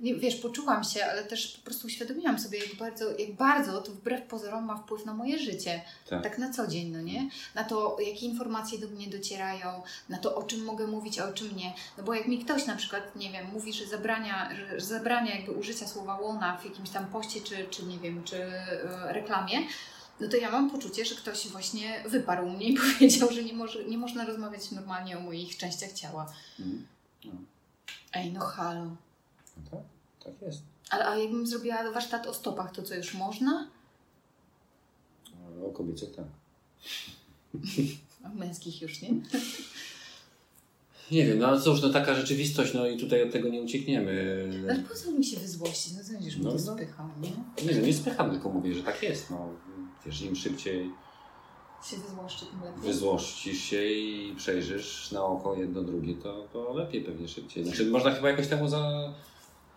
nie, 0.01 0.15
wiesz, 0.15 0.37
poczułam 0.37 0.85
się, 0.85 1.05
ale 1.07 1.25
też 1.25 1.49
po 1.49 1.65
prostu 1.65 1.87
uświadomiłam 1.87 2.39
sobie, 2.39 2.59
jak 2.59 2.75
bardzo, 2.77 3.19
jak 3.19 3.33
bardzo 3.33 3.81
to 3.83 3.93
wbrew 3.93 4.23
pozorom 4.23 4.65
ma 4.65 4.77
wpływ 4.77 5.07
na 5.07 5.15
moje 5.15 5.39
życie, 5.39 5.83
Tak. 6.11 6.23
tak 6.23 6.39
na 6.39 6.51
co 6.53 6.67
dzień, 6.67 6.89
no 6.89 7.01
nie? 7.01 7.29
Na 7.55 7.65
to, 7.65 7.97
jakie 8.01 8.27
informacje 8.27 8.79
do 8.79 8.89
mnie 8.89 9.07
docierają, 9.07 9.83
na 10.09 10.19
to, 10.19 10.35
o 10.37 10.43
czym 10.43 10.65
mogę 10.65 10.87
mówić, 10.87 11.19
a 11.19 11.29
o 11.29 11.33
czym 11.33 11.57
nie. 11.57 11.75
No 11.99 12.05
bo 12.05 12.15
jak 12.15 12.29
mi 12.29 12.45
ktoś 12.45 12.67
na 12.67 12.77
przykład, 12.77 13.17
nie 13.17 13.33
wiem, 13.33 13.47
mówi, 13.53 13.73
że 13.73 13.87
zabrania, 13.87 14.51
że, 14.57 14.81
że 14.81 14.87
zabrania 14.87 15.35
jakby 15.37 15.53
użycia 15.53 15.87
słowa 15.89 16.19
łona 16.21 16.57
w 16.57 16.65
jakimś 16.65 16.91
tam 16.91 17.07
poście, 17.07 17.41
czy, 17.41 17.67
czy 17.71 17.85
nie 17.85 17.99
wiem, 17.99 18.25
czy 18.25 18.37
e, 18.43 19.13
reklamie, 19.13 19.59
no 20.23 20.29
to 20.29 20.37
ja 20.37 20.51
mam 20.51 20.71
poczucie, 20.71 21.05
że 21.05 21.15
ktoś 21.15 21.49
właśnie 21.49 22.05
wyparł 22.09 22.51
mnie 22.51 22.69
i 22.69 22.77
powiedział, 22.93 23.33
że 23.33 23.45
nie, 23.45 23.53
może, 23.53 23.85
nie 23.85 23.99
można 23.99 24.25
rozmawiać 24.25 24.71
normalnie 24.71 25.19
o 25.19 25.21
moich 25.21 25.57
częściach 25.57 25.93
ciała. 25.93 26.33
Mm. 26.61 26.87
Ej, 28.13 28.33
no 28.33 28.41
halo. 28.41 28.85
No 28.85 29.63
tak, 29.71 29.81
tak 30.25 30.43
jest. 30.43 30.63
Ale 30.91 31.07
a 31.07 31.17
jakbym 31.17 31.47
zrobiła 31.47 31.91
warsztat 31.93 32.27
o 32.27 32.35
stopach, 32.35 32.73
to 32.73 32.83
co 32.83 32.95
już 32.95 33.15
można? 33.15 33.69
O 35.67 35.71
kobiecach 35.71 36.09
tak. 36.17 36.25
A 38.25 38.29
męskich 38.29 38.83
już 38.83 39.03
nie? 39.03 39.11
Nie 41.11 41.27
wiem, 41.27 41.39
no 41.39 41.47
ale 41.47 41.61
cóż, 41.61 41.83
no 41.83 41.91
taka 41.91 42.15
rzeczywistość, 42.15 42.75
no 42.75 42.87
i 42.87 42.97
tutaj 42.97 43.23
od 43.23 43.33
tego 43.33 43.49
nie 43.49 43.63
uciekniemy. 43.63 44.45
Ale 44.71 44.79
po 44.79 44.95
co 44.95 45.13
mi 45.13 45.25
się 45.25 45.41
wyzłościć? 45.41 45.93
No 45.93 46.05
co 46.05 46.13
będziesz 46.13 46.37
mi 46.37 46.45
No, 46.45 46.51
to 46.51 46.57
no. 46.67 46.75
spychał, 46.75 47.09
nie? 47.21 47.31
Nie 47.67 47.75
wiem, 47.75 47.87
nie 47.87 47.95
spycham, 47.95 48.31
tylko 48.31 48.49
mówię, 48.49 48.75
że 48.75 48.83
tak 48.83 49.03
jest. 49.03 49.31
No. 49.31 49.49
Wiesz, 50.07 50.23
im 50.23 50.37
szybciej 50.37 50.91
Się 51.85 51.97
tym 51.97 52.61
lepiej. 52.65 52.83
wyzłościsz 52.83 53.59
się 53.59 53.85
i 53.85 54.35
przejrzysz 54.37 55.13
na 55.13 55.25
oko 55.25 55.55
jedno 55.55 55.83
drugie, 55.83 56.15
to, 56.15 56.49
to 56.53 56.73
lepiej 56.75 57.05
pewnie 57.05 57.29
szybciej. 57.29 57.65
Znaczy 57.65 57.87
można 57.87 58.11
chyba 58.11 58.31
jakoś 58.31 58.49
temu 58.49 58.69
za... 58.69 59.13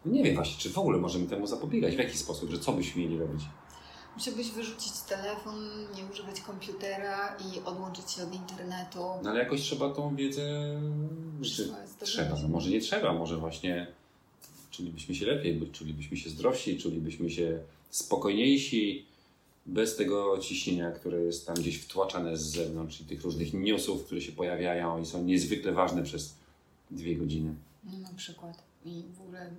Nie 0.05 0.23
wiem 0.23 0.35
właśnie, 0.35 0.57
czy 0.57 0.69
w 0.69 0.77
ogóle 0.77 0.97
możemy 0.97 1.27
temu 1.27 1.47
zapobiegać, 1.47 1.95
w 1.95 1.99
jaki 1.99 2.17
sposób, 2.17 2.49
że 2.49 2.59
co 2.59 2.71
byśmy 2.71 3.01
mieli 3.01 3.17
robić. 3.17 3.41
Musiałbyś 4.15 4.51
wyrzucić 4.51 4.93
telefon, 5.09 5.55
nie 5.95 6.05
używać 6.11 6.41
komputera 6.41 7.37
i 7.37 7.59
odłączyć 7.59 8.11
się 8.11 8.23
od 8.23 8.35
internetu. 8.35 8.99
No 9.23 9.29
ale 9.29 9.39
jakoś 9.39 9.61
trzeba 9.61 9.89
tą 9.93 10.15
wiedzę... 10.15 10.41
Trzeba 11.43 11.77
trzeba, 11.99 12.35
no 12.41 12.47
może 12.47 12.69
nie 12.69 12.81
trzeba, 12.81 13.13
może 13.13 13.37
właśnie 13.37 13.87
czulibyśmy 14.71 15.15
się 15.15 15.25
lepiej, 15.25 15.71
czulibyśmy 15.71 16.17
się 16.17 16.29
zdrowsi, 16.29 16.77
czulibyśmy 16.79 17.29
się 17.29 17.59
spokojniejsi, 17.89 19.05
bez 19.65 19.95
tego 19.95 20.37
ciśnienia, 20.37 20.91
które 20.91 21.21
jest 21.21 21.47
tam 21.47 21.55
gdzieś 21.55 21.77
wtłaczane 21.81 22.37
z 22.37 22.41
zewnątrz 22.41 23.01
i 23.01 23.05
tych 23.05 23.21
różnych 23.21 23.53
newsów, 23.53 24.05
które 24.05 24.21
się 24.21 24.31
pojawiają 24.31 25.01
i 25.01 25.05
są 25.05 25.23
niezwykle 25.23 25.71
ważne 25.71 26.03
przez 26.03 26.33
dwie 26.91 27.15
godziny. 27.15 27.55
No, 27.83 27.97
na 27.97 28.13
przykład. 28.13 28.63
I 28.85 29.03
w 29.17 29.21
ogóle 29.21 29.49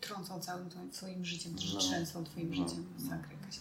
trącą 0.00 0.40
całym 0.40 0.68
twoim- 0.92 1.24
życiem, 1.24 1.54
też 1.54 1.74
No. 1.74 1.80
trzęsą 1.80 2.24
twoim 2.24 2.50
No. 2.50 2.54
życiem. 2.68 2.84
Masakra 2.98 3.32
jakaś. 3.40 3.60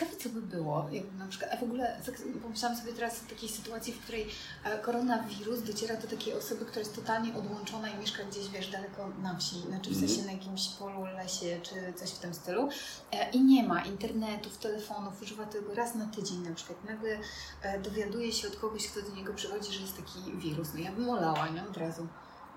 Ciekawe, 0.00 0.16
co 0.22 0.28
by 0.28 0.42
było, 0.42 0.88
jakby 0.92 1.18
na 1.18 1.26
przykład, 1.26 1.50
a 1.52 1.56
w 1.56 1.62
ogóle 1.62 2.00
pomyślałam 2.42 2.78
sobie 2.78 2.92
teraz 2.92 3.22
o 3.26 3.30
takiej 3.30 3.48
sytuacji, 3.48 3.92
w 3.92 4.00
której 4.00 4.26
e, 4.64 4.78
koronawirus 4.78 5.62
dociera 5.62 5.96
do 5.96 6.06
takiej 6.08 6.34
osoby, 6.34 6.64
która 6.64 6.78
jest 6.78 6.94
totalnie 6.96 7.34
odłączona 7.34 7.88
i 7.88 7.98
mieszka 7.98 8.24
gdzieś, 8.24 8.48
wiesz, 8.48 8.70
daleko 8.70 9.08
na 9.22 9.36
wsi, 9.38 9.60
znaczy 9.60 9.90
w 9.90 9.92
Mhm. 9.92 10.08
sensie 10.08 10.26
na 10.26 10.32
jakimś 10.32 10.68
polu, 10.68 11.04
lesie, 11.04 11.60
czy 11.62 11.74
coś 11.98 12.10
w 12.10 12.18
tym 12.18 12.34
stylu 12.34 12.68
e, 13.12 13.30
i 13.30 13.40
nie 13.40 13.62
ma 13.68 13.82
internetów, 13.84 14.58
telefonów, 14.58 15.22
używa 15.22 15.46
tego 15.46 15.74
raz 15.74 15.94
na 15.94 16.06
tydzień 16.06 16.38
na 16.38 16.54
przykład. 16.54 16.84
Nagle 16.84 17.18
e, 17.62 17.80
dowiaduje 17.80 18.32
się 18.32 18.48
od 18.48 18.56
kogoś, 18.56 18.86
kto 18.88 19.02
do 19.10 19.16
niego 19.16 19.34
przychodzi, 19.34 19.72
że 19.72 19.80
jest 19.80 19.96
taki 19.96 20.32
wirus. 20.38 20.68
No 20.74 20.80
ja 20.80 20.92
bym 20.92 21.10
olała, 21.10 21.48
nie? 21.48 21.62
Od 21.62 21.76
razu. 21.76 22.06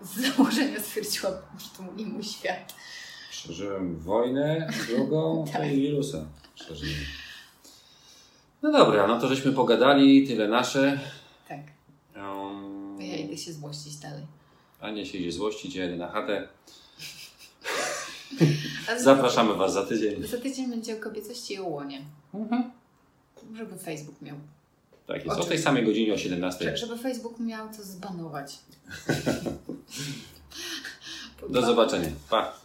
Z 0.01 0.15
założenia 0.37 0.79
stwierdziłam, 0.79 1.33
że 1.59 1.67
to 1.77 1.83
mój 1.83 2.23
świat. 2.23 2.73
Przeżyłem 3.31 3.99
wojnę 3.99 4.67
drugą 4.87 5.45
Tak. 5.53 5.65
i 5.71 5.81
wirusa. 5.81 6.25
Przeżyłem. 6.55 6.95
No 8.63 8.71
dobra, 8.71 9.07
no 9.07 9.19
to 9.19 9.27
żeśmy 9.27 9.51
pogadali, 9.51 10.27
tyle 10.27 10.47
nasze. 10.47 10.99
Tak. 11.49 11.59
Um, 12.15 12.95
To 12.97 13.03
ja 13.03 13.15
idę 13.17 13.37
się 13.37 13.53
złościć 13.53 13.95
dalej. 13.95 14.23
Ania 14.81 15.05
się 15.05 15.17
idzie 15.17 15.31
złościć, 15.31 15.75
ja 15.75 15.83
jedę 15.83 15.97
na 15.97 16.07
chatę. 16.07 16.47
Zapraszamy 18.97 19.53
Was 19.53 19.73
za 19.73 19.85
tydzień. 19.85 20.27
Za 20.27 20.37
tydzień 20.37 20.69
będzie 20.69 20.97
o 20.97 20.99
kobiecości 20.99 21.53
i 21.53 21.59
o 21.59 21.63
łonie. 21.63 22.01
Żeby 23.55 23.77
Facebook 23.77 24.21
miał. 24.21 24.35
Tak 25.07 25.15
jest, 25.15 25.27
o 25.27 25.33
tej 25.33 25.41
Oczywiście. 25.41 25.63
samej 25.63 25.85
godzinie 25.85 26.13
o 26.13 26.17
17. 26.17 26.65
Że- 26.65 26.77
Żeby 26.77 26.97
Facebook 26.97 27.39
miał 27.39 27.69
co 27.73 27.83
zbanować. 27.83 28.59
Do 31.49 31.61
zobaczenia. 31.61 32.09
Pa. 32.29 32.62